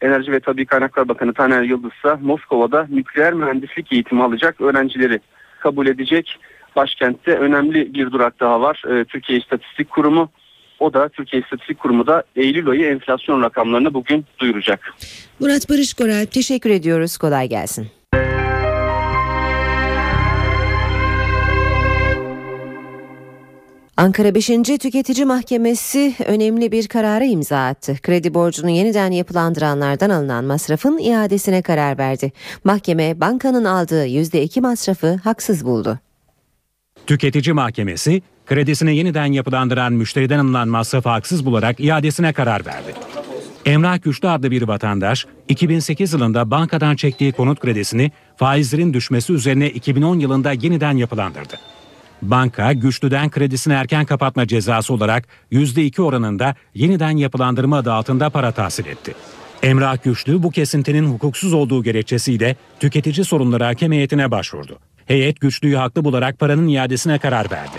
[0.00, 5.20] Enerji ve Tabi Kaynaklar Bakanı Taner Yıldız ise Moskova'da nükleer mühendislik eğitimi alacak öğrencileri
[5.60, 6.38] kabul edecek.
[6.76, 8.82] başkentte önemli bir durak daha var.
[8.90, 10.30] E, Türkiye İstatistik Kurumu.
[10.80, 14.94] O da Türkiye İstatistik Kurumu da Eylül ayı enflasyon rakamlarını bugün duyuracak.
[15.40, 17.16] Murat Barış Koray teşekkür ediyoruz.
[17.16, 17.86] Kolay gelsin.
[23.98, 24.46] Ankara 5.
[24.80, 27.96] Tüketici Mahkemesi önemli bir karara imza attı.
[28.02, 32.32] Kredi borcunu yeniden yapılandıranlardan alınan masrafın iadesine karar verdi.
[32.64, 35.98] Mahkeme bankanın aldığı %2 masrafı haksız buldu.
[37.06, 42.94] Tüketici Mahkemesi kredisini yeniden yapılandıran müşteriden alınan masrafı haksız bularak iadesine karar verdi.
[43.66, 50.18] Emrah Güçlü adlı bir vatandaş 2008 yılında bankadan çektiği konut kredisini faizlerin düşmesi üzerine 2010
[50.18, 51.58] yılında yeniden yapılandırdı.
[52.22, 58.86] Banka güçlüden kredisini erken kapatma cezası olarak %2 oranında yeniden yapılandırma adı altında para tahsil
[58.86, 59.14] etti.
[59.62, 64.78] Emrah Güçlü bu kesintinin hukuksuz olduğu gerekçesiyle tüketici sorunları hakem heyetine başvurdu.
[65.06, 67.78] Heyet güçlüyü haklı bularak paranın iadesine karar verdi.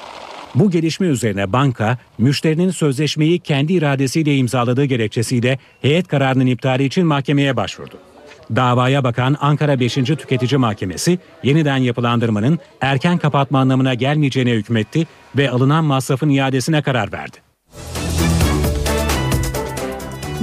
[0.55, 7.55] Bu gelişme üzerine banka, müşterinin sözleşmeyi kendi iradesiyle imzaladığı gerekçesiyle heyet kararının iptali için mahkemeye
[7.55, 8.08] başvurdu.
[8.55, 9.93] Davaya bakan Ankara 5.
[9.93, 17.37] Tüketici Mahkemesi yeniden yapılandırmanın erken kapatma anlamına gelmeyeceğine hükmetti ve alınan masrafın iadesine karar verdi.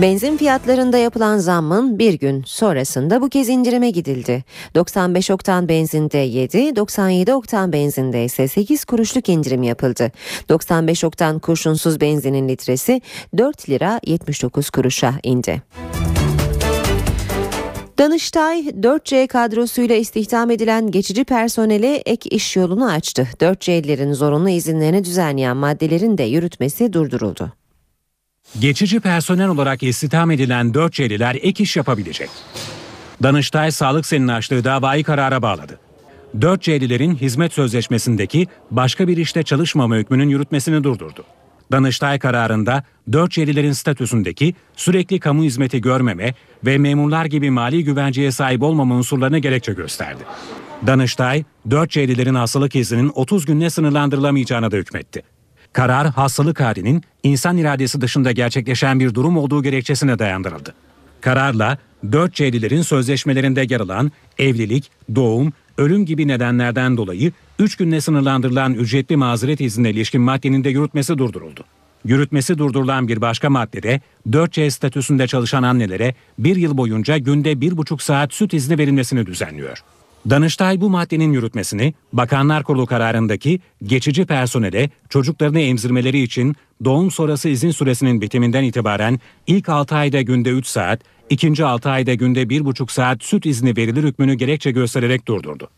[0.00, 4.44] Benzin fiyatlarında yapılan zammın bir gün sonrasında bu kez indirime gidildi.
[4.74, 10.12] 95 oktan benzinde 7, 97 oktan benzinde ise 8 kuruşluk indirim yapıldı.
[10.48, 13.02] 95 oktan kurşunsuz benzinin litresi
[13.38, 15.62] 4 lira 79 kuruşa indi.
[17.98, 23.28] Danıştay 4C kadrosuyla istihdam edilen geçici personele ek iş yolunu açtı.
[23.40, 27.52] 4C'lilerin zorunlu izinlerini düzenleyen maddelerin de yürütmesi durduruldu.
[28.58, 32.30] Geçici personel olarak istihdam edilen 4C'liler ek iş yapabilecek.
[33.22, 35.78] Danıştay Sağlık Sen'in açtığı davayı karara bağladı.
[36.38, 41.24] 4C'lilerin hizmet sözleşmesindeki başka bir işte çalışmama hükmünün yürütmesini durdurdu.
[41.72, 48.94] Danıştay kararında 4C'lilerin statüsündeki sürekli kamu hizmeti görmeme ve memurlar gibi mali güvenceye sahip olmama
[48.94, 50.22] unsurlarını gerekçe gösterdi.
[50.86, 55.22] Danıştay, 4C'lilerin hastalık izninin 30 günle sınırlandırılamayacağına da hükmetti.
[55.72, 60.74] Karar hastalık halinin insan iradesi dışında gerçekleşen bir durum olduğu gerekçesine dayandırıldı.
[61.20, 69.16] Kararla 4C'lilerin sözleşmelerinde yer alan evlilik, doğum, ölüm gibi nedenlerden dolayı 3 günle sınırlandırılan ücretli
[69.16, 71.64] mazeret iznine ilişkin maddenin de yürütmesi durduruldu.
[72.04, 74.00] Yürütmesi durdurulan bir başka maddede
[74.30, 79.82] 4C statüsünde çalışan annelere bir yıl boyunca günde 1,5 saat süt izni verilmesini düzenliyor.
[80.30, 87.70] Danıştay bu maddenin yürütmesini Bakanlar Kurulu kararındaki geçici personele çocuklarını emzirmeleri için doğum sonrası izin
[87.70, 91.00] süresinin bitiminden itibaren ilk 6 ayda günde 3 saat,
[91.30, 95.70] ikinci 6 ayda günde 1,5 saat süt izni verilir hükmünü gerekçe göstererek durdurdu.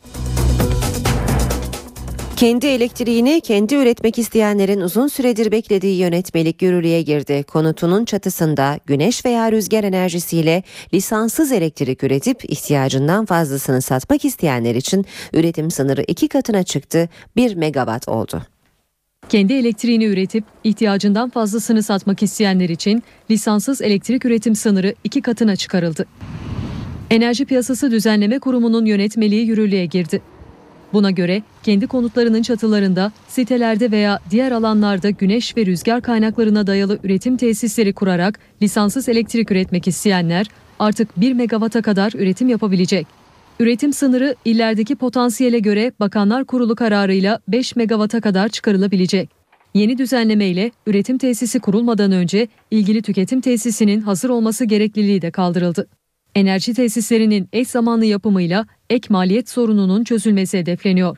[2.38, 7.42] Kendi elektriğini kendi üretmek isteyenlerin uzun süredir beklediği yönetmelik yürürlüğe girdi.
[7.42, 10.62] Konutunun çatısında güneş veya rüzgar enerjisiyle
[10.94, 18.08] lisanssız elektrik üretip ihtiyacından fazlasını satmak isteyenler için üretim sınırı iki katına çıktı, 1 megawatt
[18.08, 18.42] oldu.
[19.28, 26.06] Kendi elektriğini üretip ihtiyacından fazlasını satmak isteyenler için lisanssız elektrik üretim sınırı iki katına çıkarıldı.
[27.10, 30.22] Enerji Piyasası Düzenleme Kurumu'nun yönetmeliği yürürlüğe girdi.
[30.92, 37.36] Buna göre kendi konutlarının çatılarında, sitelerde veya diğer alanlarda güneş ve rüzgar kaynaklarına dayalı üretim
[37.36, 40.46] tesisleri kurarak lisanssız elektrik üretmek isteyenler
[40.78, 43.17] artık 1 megawata kadar üretim yapabilecek.
[43.60, 49.30] Üretim sınırı illerdeki potansiyele göre Bakanlar Kurulu kararıyla 5 megawata kadar çıkarılabilecek.
[49.74, 55.88] Yeni düzenleme ile üretim tesisi kurulmadan önce ilgili tüketim tesisinin hazır olması gerekliliği de kaldırıldı.
[56.34, 61.16] Enerji tesislerinin eş zamanlı yapımıyla ek maliyet sorununun çözülmesi hedefleniyor.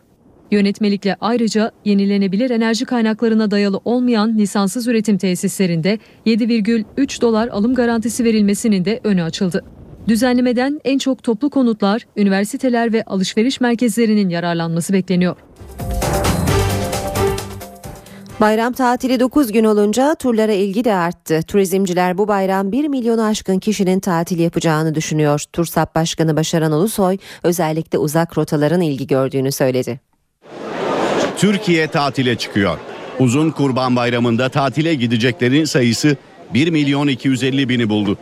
[0.50, 8.84] Yönetmelikle ayrıca yenilenebilir enerji kaynaklarına dayalı olmayan lisanssız üretim tesislerinde 7,3 dolar alım garantisi verilmesinin
[8.84, 9.64] de önü açıldı.
[10.08, 15.36] Düzenlemeden en çok toplu konutlar, üniversiteler ve alışveriş merkezlerinin yararlanması bekleniyor.
[18.40, 21.42] Bayram tatili 9 gün olunca turlara ilgi de arttı.
[21.42, 25.44] Turizmciler bu bayram 1 milyonu aşkın kişinin tatil yapacağını düşünüyor.
[25.52, 30.00] Tursap Başkanı Başaran Ulusoy özellikle uzak rotaların ilgi gördüğünü söyledi.
[31.36, 32.78] Türkiye tatile çıkıyor.
[33.18, 36.16] Uzun Kurban Bayramı'nda tatile gideceklerin sayısı
[36.54, 38.18] 1 milyon 250 bini buldu.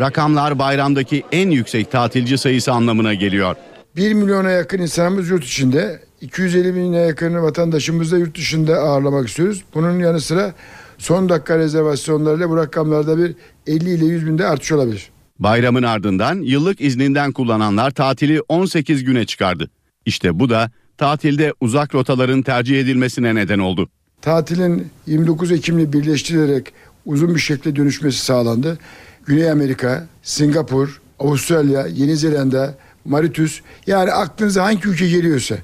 [0.00, 3.56] Rakamlar bayramdaki en yüksek tatilci sayısı anlamına geliyor.
[3.96, 9.62] 1 milyona yakın insanımız yurt içinde, 250 bine yakın vatandaşımızı da yurt dışında ağırlamak istiyoruz.
[9.74, 10.54] Bunun yanı sıra
[10.98, 13.34] son dakika rezervasyonlarıyla bu rakamlarda bir
[13.66, 15.10] 50 ile 100 binde artış olabilir.
[15.38, 19.70] Bayramın ardından yıllık izninden kullananlar tatili 18 güne çıkardı.
[20.06, 23.88] İşte bu da tatilde uzak rotaların tercih edilmesine neden oldu.
[24.22, 26.72] Tatilin 29 Ekim'le birleştirilerek
[27.06, 28.78] uzun bir şekilde dönüşmesi sağlandı.
[29.26, 35.54] Güney Amerika, Singapur, Avustralya, Yeni Zelanda, Mauritius yani aklınıza hangi ülke geliyorsa.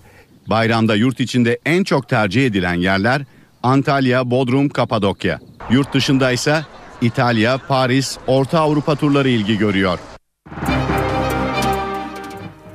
[0.47, 3.23] Bayramda yurt içinde en çok tercih edilen yerler
[3.63, 5.41] Antalya, Bodrum, Kapadokya.
[5.71, 6.65] Yurt dışında ise
[7.01, 9.99] İtalya, Paris, Orta Avrupa turları ilgi görüyor.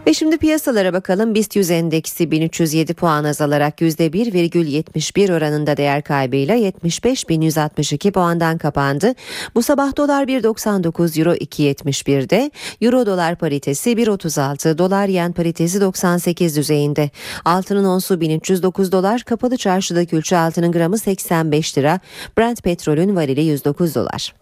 [0.08, 1.36] Ve şimdi piyasalara bakalım.
[1.36, 9.14] BIST 100 endeksi 1307 puan azalarak %1,71 oranında değer kaybıyla 75.162 puandan kapandı.
[9.56, 12.52] Bu sabah dolar 1.99, euro 2.71'de,
[12.82, 17.10] euro dolar paritesi 1.36, dolar yen paritesi 98 düzeyinde.
[17.46, 22.00] Altının onsu 1309 dolar, kapalı çarşıda külçe altının gramı 85 lira,
[22.38, 24.34] Brent petrolün varili 109 dolar.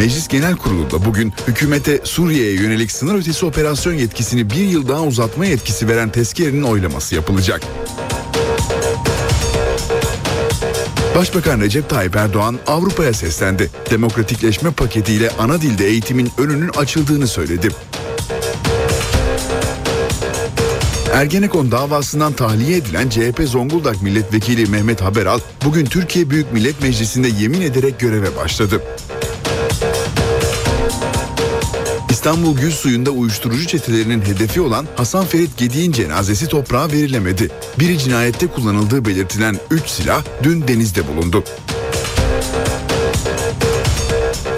[0.00, 5.46] Meclis Genel Kurulu'nda bugün hükümete Suriye'ye yönelik sınır ötesi operasyon yetkisini bir yıl daha uzatma
[5.46, 7.62] yetkisi veren tezkerenin oylaması yapılacak.
[11.16, 13.70] Başbakan Recep Tayyip Erdoğan Avrupa'ya seslendi.
[13.90, 17.68] Demokratikleşme paketiyle ana dilde eğitimin önünün açıldığını söyledi.
[21.12, 27.60] Ergenekon davasından tahliye edilen CHP Zonguldak Milletvekili Mehmet Haberal bugün Türkiye Büyük Millet Meclisi'nde yemin
[27.60, 28.82] ederek göreve başladı.
[32.20, 37.50] İstanbul Gül Suyu'nda uyuşturucu çetelerinin hedefi olan Hasan Ferit Gedik'in cenazesi toprağa verilemedi.
[37.78, 41.44] Biri cinayette kullanıldığı belirtilen 3 silah dün denizde bulundu.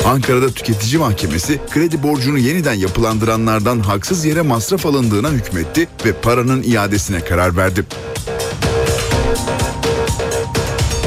[0.05, 7.21] Ankara'da tüketici mahkemesi kredi borcunu yeniden yapılandıranlardan haksız yere masraf alındığına hükmetti ve paranın iadesine
[7.25, 7.85] karar verdi.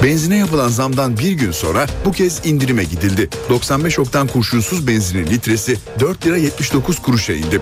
[0.04, 3.30] Benzine yapılan zamdan bir gün sonra bu kez indirime gidildi.
[3.50, 7.62] 95 oktan kurşunsuz benzinin litresi 4 lira 79 kuruşa indi.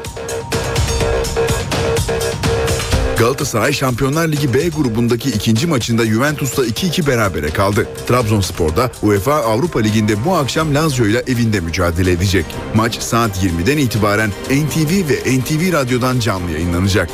[3.19, 7.87] Galatasaray Şampiyonlar Ligi B grubundaki ikinci maçında Juventus'ta 2-2 berabere kaldı.
[8.07, 12.45] Trabzonspor'da UEFA Avrupa Ligi'nde bu akşam Lazio ile evinde mücadele edecek.
[12.75, 17.09] Maç saat 20'den itibaren NTV ve NTV Radyo'dan canlı yayınlanacak.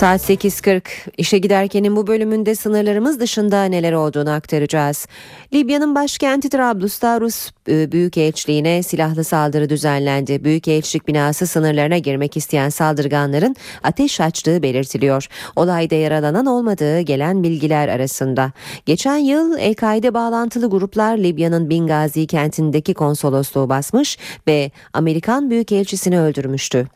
[0.00, 0.82] Saat 8.40
[1.16, 5.06] işe giderkenin bu bölümünde sınırlarımız dışında neler olduğunu aktaracağız.
[5.52, 10.44] Libya'nın başkenti Trablus'ta Rus e, Büyükelçiliğine silahlı saldırı düzenlendi.
[10.44, 15.26] Büyükelçilik binası sınırlarına girmek isteyen saldırganların ateş açtığı belirtiliyor.
[15.56, 18.52] Olayda yaralanan olmadığı gelen bilgiler arasında.
[18.86, 26.86] Geçen yıl El-Kaide bağlantılı gruplar Libya'nın Bingazi kentindeki konsolosluğu basmış ve Amerikan Büyükelçisini öldürmüştü.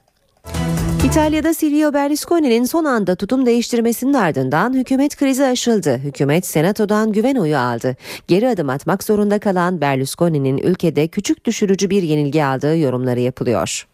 [1.04, 5.98] İtalya'da Silvio Berlusconi'nin son anda tutum değiştirmesinin ardından hükümet krizi aşıldı.
[5.98, 7.96] Hükümet senatodan güven oyu aldı.
[8.28, 13.86] Geri adım atmak zorunda kalan Berlusconi'nin ülkede küçük düşürücü bir yenilgi aldığı yorumları yapılıyor.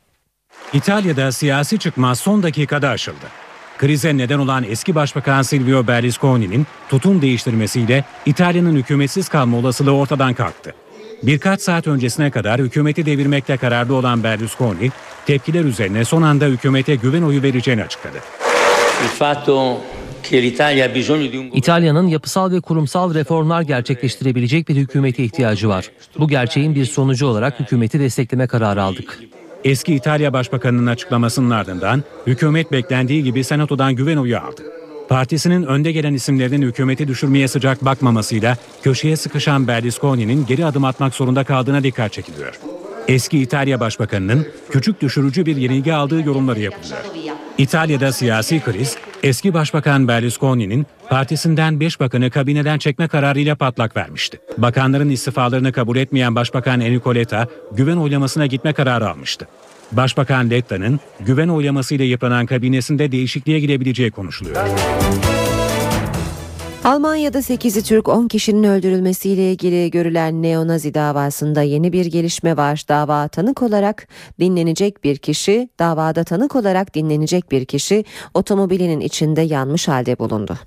[0.73, 3.27] İtalya'da siyasi çıkmaz son dakikada aşıldı.
[3.79, 10.75] Krize neden olan eski başbakan Silvio Berlusconi'nin tutum değiştirmesiyle İtalya'nın hükümetsiz kalma olasılığı ortadan kalktı.
[11.23, 14.91] Birkaç saat öncesine kadar hükümeti devirmekte kararlı olan Berlusconi,
[15.27, 18.17] tepkiler üzerine son anda hükümete güven oyu vereceğini açıkladı.
[21.55, 25.91] İtalya'nın yapısal ve kurumsal reformlar gerçekleştirebilecek bir hükümete ihtiyacı var.
[26.19, 29.19] Bu gerçeğin bir sonucu olarak hükümeti destekleme kararı aldık.
[29.65, 34.80] Eski İtalya Başbakanı'nın açıklamasının ardından hükümet beklendiği gibi senatodan güven oyu aldı.
[35.11, 41.45] Partisinin önde gelen isimlerinin hükümeti düşürmeye sıcak bakmamasıyla köşeye sıkışan Berlusconi'nin geri adım atmak zorunda
[41.45, 42.61] kaldığına dikkat çekiliyor.
[43.09, 46.99] Eski İtalya Başbakanı'nın küçük düşürücü bir yenilgi aldığı yorumları yapılıyor.
[47.59, 54.41] İtalya'da siyasi kriz, eski Başbakan Berlusconi'nin partisinden 5 bakanı kabineden çekme kararıyla patlak vermişti.
[54.59, 59.49] Bakanların istifalarını kabul etmeyen Başbakan Enrico Letta güven oylamasına gitme kararı almıştı.
[59.93, 64.57] Başbakan Letta'nın güven oylamasıyla yıpranan kabinesinde değişikliğe gidebileceği konuşuluyor.
[66.85, 72.85] Almanya'da 8'i Türk 10 kişinin öldürülmesiyle ilgili görülen neonazi davasında yeni bir gelişme var.
[72.89, 74.09] Dava tanık olarak
[74.41, 80.59] dinlenecek bir kişi, davada tanık olarak dinlenecek bir kişi otomobilinin içinde yanmış halde bulundu.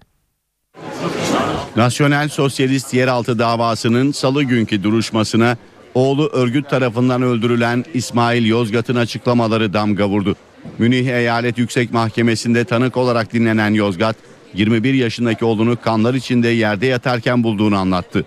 [1.76, 5.58] Nasyonel Sosyalist Yeraltı davasının salı günkü duruşmasına
[5.94, 10.36] oğlu örgüt tarafından öldürülen İsmail Yozgat'ın açıklamaları damga vurdu.
[10.78, 14.16] Münih Eyalet Yüksek Mahkemesi'nde tanık olarak dinlenen Yozgat,
[14.54, 18.26] 21 yaşındaki oğlunu kanlar içinde yerde yatarken bulduğunu anlattı.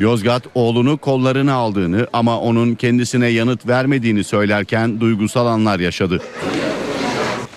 [0.00, 6.20] Yozgat oğlunu kollarına aldığını ama onun kendisine yanıt vermediğini söylerken duygusal anlar yaşadı.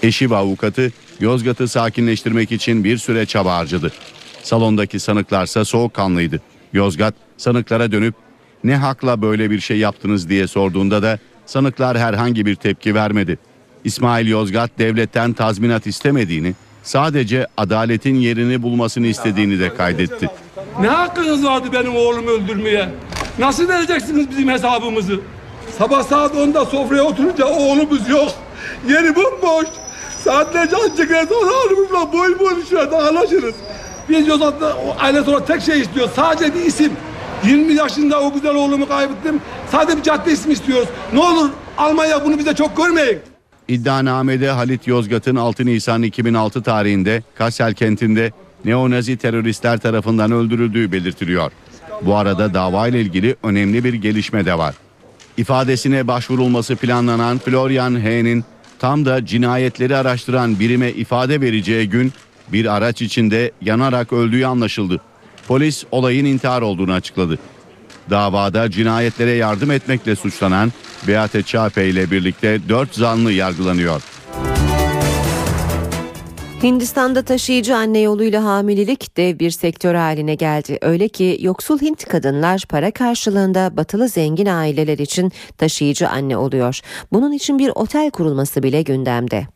[0.04, 3.92] Eşi ve avukatı Yozgat'ı sakinleştirmek için bir süre çaba harcadı.
[4.44, 6.42] Salondaki sanıklarsa soğukkanlıydı.
[6.74, 8.16] Yozgat sanıklara dönüp
[8.64, 13.38] ne hakla böyle bir şey yaptınız diye sorduğunda da sanıklar herhangi bir tepki vermedi.
[13.84, 16.54] İsmail Yozgat devletten tazminat istemediğini,
[16.84, 20.30] sadece adaletin yerini bulmasını istediğini de kaydetti.
[20.82, 22.90] Ne hakkınız vardı benim oğlumu öldürmeye?
[23.40, 25.20] Nasıl vereceksiniz bizim hesabımızı?
[25.78, 28.32] Sabah saat 10'da sofraya oturunca oğlumuz yok.
[28.90, 29.68] Yeri bomboş.
[30.24, 33.56] Saatlerce ancak oğlumuzla boy boy şurada anlaşırız.
[34.10, 36.10] Biz Yozgat'ta aile sonra tek şey istiyor.
[36.16, 36.92] Sadece bir isim.
[37.46, 39.42] 20 yaşında o güzel oğlumu kaybettim.
[39.72, 40.90] Sadece bir cadde ismi istiyoruz.
[41.14, 43.20] Ne olur Almanya bunu bize çok görmeyin.
[43.68, 48.32] İddianamede Halit Yozgat'ın 6 Nisan 2006 tarihinde Kassel kentinde
[48.66, 51.52] neonazi teröristler tarafından öldürüldüğü belirtiliyor.
[52.02, 54.76] Bu arada dava ile ilgili önemli bir gelişme de var.
[55.38, 58.46] İfadesine başvurulması planlanan Florian H.'nin
[58.80, 62.14] tam da cinayetleri araştıran birime ifade vereceği gün
[62.52, 65.02] bir araç içinde yanarak öldüğü anlaşıldı.
[65.48, 67.40] Polis olayın intihar olduğunu açıkladı.
[68.10, 70.72] Davada cinayetlere yardım etmekle suçlanan
[71.08, 74.02] Beate Çape ile birlikte 4 zanlı yargılanıyor.
[76.64, 80.78] Hindistan'da taşıyıcı anne yoluyla hamilelik dev bir sektör haline geldi.
[80.82, 86.80] Öyle ki yoksul Hint kadınlar para karşılığında batılı zengin aileler için taşıyıcı anne oluyor.
[87.12, 89.48] Bunun için bir otel kurulması bile gündemde.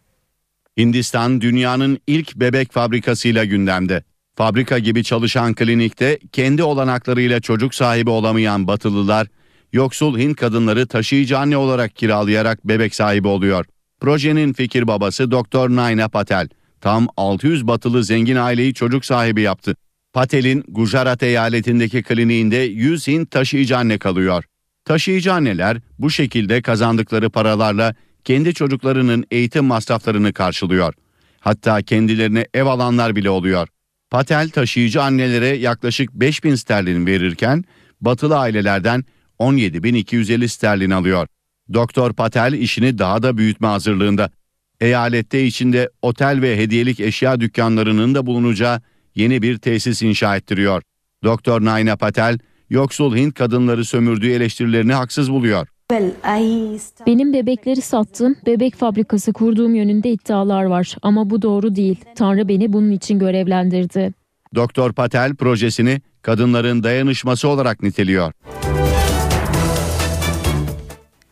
[0.78, 4.04] Hindistan dünyanın ilk bebek fabrikasıyla gündemde.
[4.42, 9.28] Fabrika gibi çalışan klinikte kendi olanaklarıyla çocuk sahibi olamayan batılılar,
[9.74, 13.66] yoksul Hint kadınları taşıyıcı anne olarak kiralayarak bebek sahibi oluyor.
[14.00, 16.50] Projenin fikir babası Doktor Naina Patel
[16.82, 19.76] tam 600 batılı zengin aileyi çocuk sahibi yaptı.
[20.14, 24.44] Patel'in Gujarat eyaletindeki kliniğinde 100 Hint taşıyıcı anne kalıyor.
[24.86, 30.94] Taşıyıcı anneler bu şekilde kazandıkları paralarla kendi çocuklarının eğitim masraflarını karşılıyor.
[31.40, 33.68] Hatta kendilerine ev alanlar bile oluyor.
[34.12, 37.64] Patel taşıyıcı annelere yaklaşık 5000 sterlin verirken
[38.02, 39.06] batılı ailelerden
[39.40, 41.28] 17.250 sterlin alıyor.
[41.74, 44.30] Doktor Patel işini daha da büyütme hazırlığında.
[44.82, 48.82] Eyalette içinde otel ve hediyelik eşya dükkanlarının da bulunacağı
[49.16, 50.82] yeni bir tesis inşa ettiriyor.
[51.24, 52.40] Doktor Naina Patel,
[52.70, 55.68] yoksul Hint kadınları sömürdüğü eleştirilerini haksız buluyor.
[57.08, 62.00] Benim bebekleri sattım, bebek fabrikası kurduğum yönünde iddialar var ama bu doğru değil.
[62.16, 64.14] Tanrı beni bunun için görevlendirdi.
[64.56, 68.34] Doktor Patel projesini kadınların dayanışması olarak niteliyor.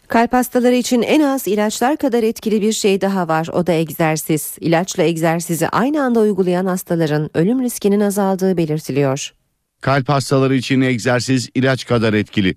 [0.07, 3.47] Kalp hastaları için en az ilaçlar kadar etkili bir şey daha var.
[3.53, 4.57] O da egzersiz.
[4.61, 9.33] İlaçla egzersizi aynı anda uygulayan hastaların ölüm riskinin azaldığı belirtiliyor.
[9.81, 12.55] Kalp hastaları için egzersiz ilaç kadar etkili.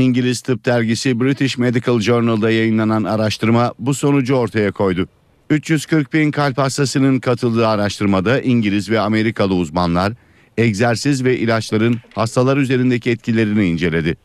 [0.00, 5.08] İngiliz tıp dergisi British Medical Journal'da yayınlanan araştırma bu sonucu ortaya koydu.
[5.50, 10.12] 340 bin kalp hastasının katıldığı araştırmada İngiliz ve Amerikalı uzmanlar
[10.58, 14.16] egzersiz ve ilaçların hastalar üzerindeki etkilerini inceledi.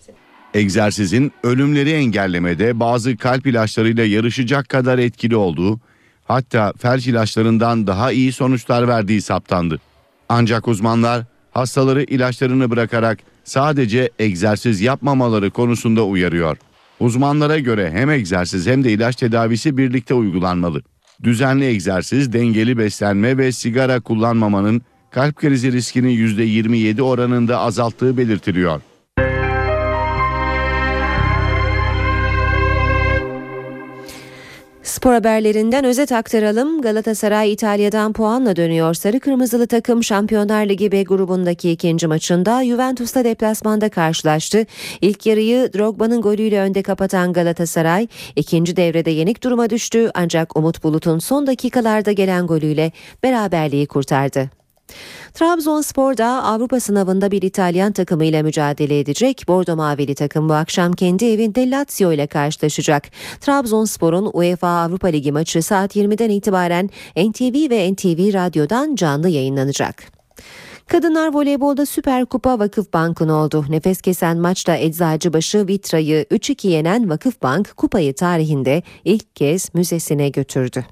[0.54, 5.80] Egzersizin ölümleri engellemede bazı kalp ilaçlarıyla yarışacak kadar etkili olduğu,
[6.26, 9.80] hatta felç ilaçlarından daha iyi sonuçlar verdiği saptandı.
[10.30, 16.58] Ancak uzmanlar hastaları ilaçlarını bırakarak sadece egzersiz yapmamaları konusunda uyarıyor.
[17.00, 20.82] Uzmanlara göre hem egzersiz hem de ilaç tedavisi birlikte uygulanmalı.
[21.24, 24.82] Düzenli egzersiz, dengeli beslenme ve sigara kullanmamanın
[25.12, 28.82] kalp krizi riskini %27 oranında azalttığı belirtiliyor.
[34.86, 36.82] Spor haberlerinden özet aktaralım.
[36.82, 38.94] Galatasaray İtalya'dan puanla dönüyor.
[38.94, 44.66] Sarı Kırmızılı takım Şampiyonlar Ligi B grubundaki ikinci maçında Juventus'ta deplasmanda karşılaştı.
[45.02, 51.20] İlk yarıyı Drogba'nın golüyle önde kapatan Galatasaray ikinci devrede yenik duruma düştü ancak Umut Bulut'un
[51.20, 52.92] son dakikalarda gelen golüyle
[53.24, 54.50] beraberliği kurtardı.
[55.34, 59.44] Trabzonspor da Avrupa sınavında bir İtalyan takımıyla mücadele edecek.
[59.48, 63.04] Bordo Mavili takım bu akşam kendi evinde Lazio ile karşılaşacak.
[63.42, 70.04] Trabzonspor'un UEFA Avrupa Ligi maçı saat 20'den itibaren NTV ve NTV Radyo'dan canlı yayınlanacak.
[70.88, 73.66] Kadınlar voleybolda Süper Kupa Vakıfbank'ın oldu.
[73.70, 80.86] Nefes kesen maçta Eczacıbaşı Vitra'yı 3-2 yenen Vakıfbank kupayı tarihinde ilk kez müzesine götürdü.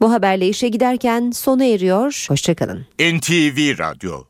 [0.00, 2.26] Bu haberle işe giderken sona eriyor.
[2.28, 2.86] Hoşçakalın.
[3.00, 4.22] NTV Radyo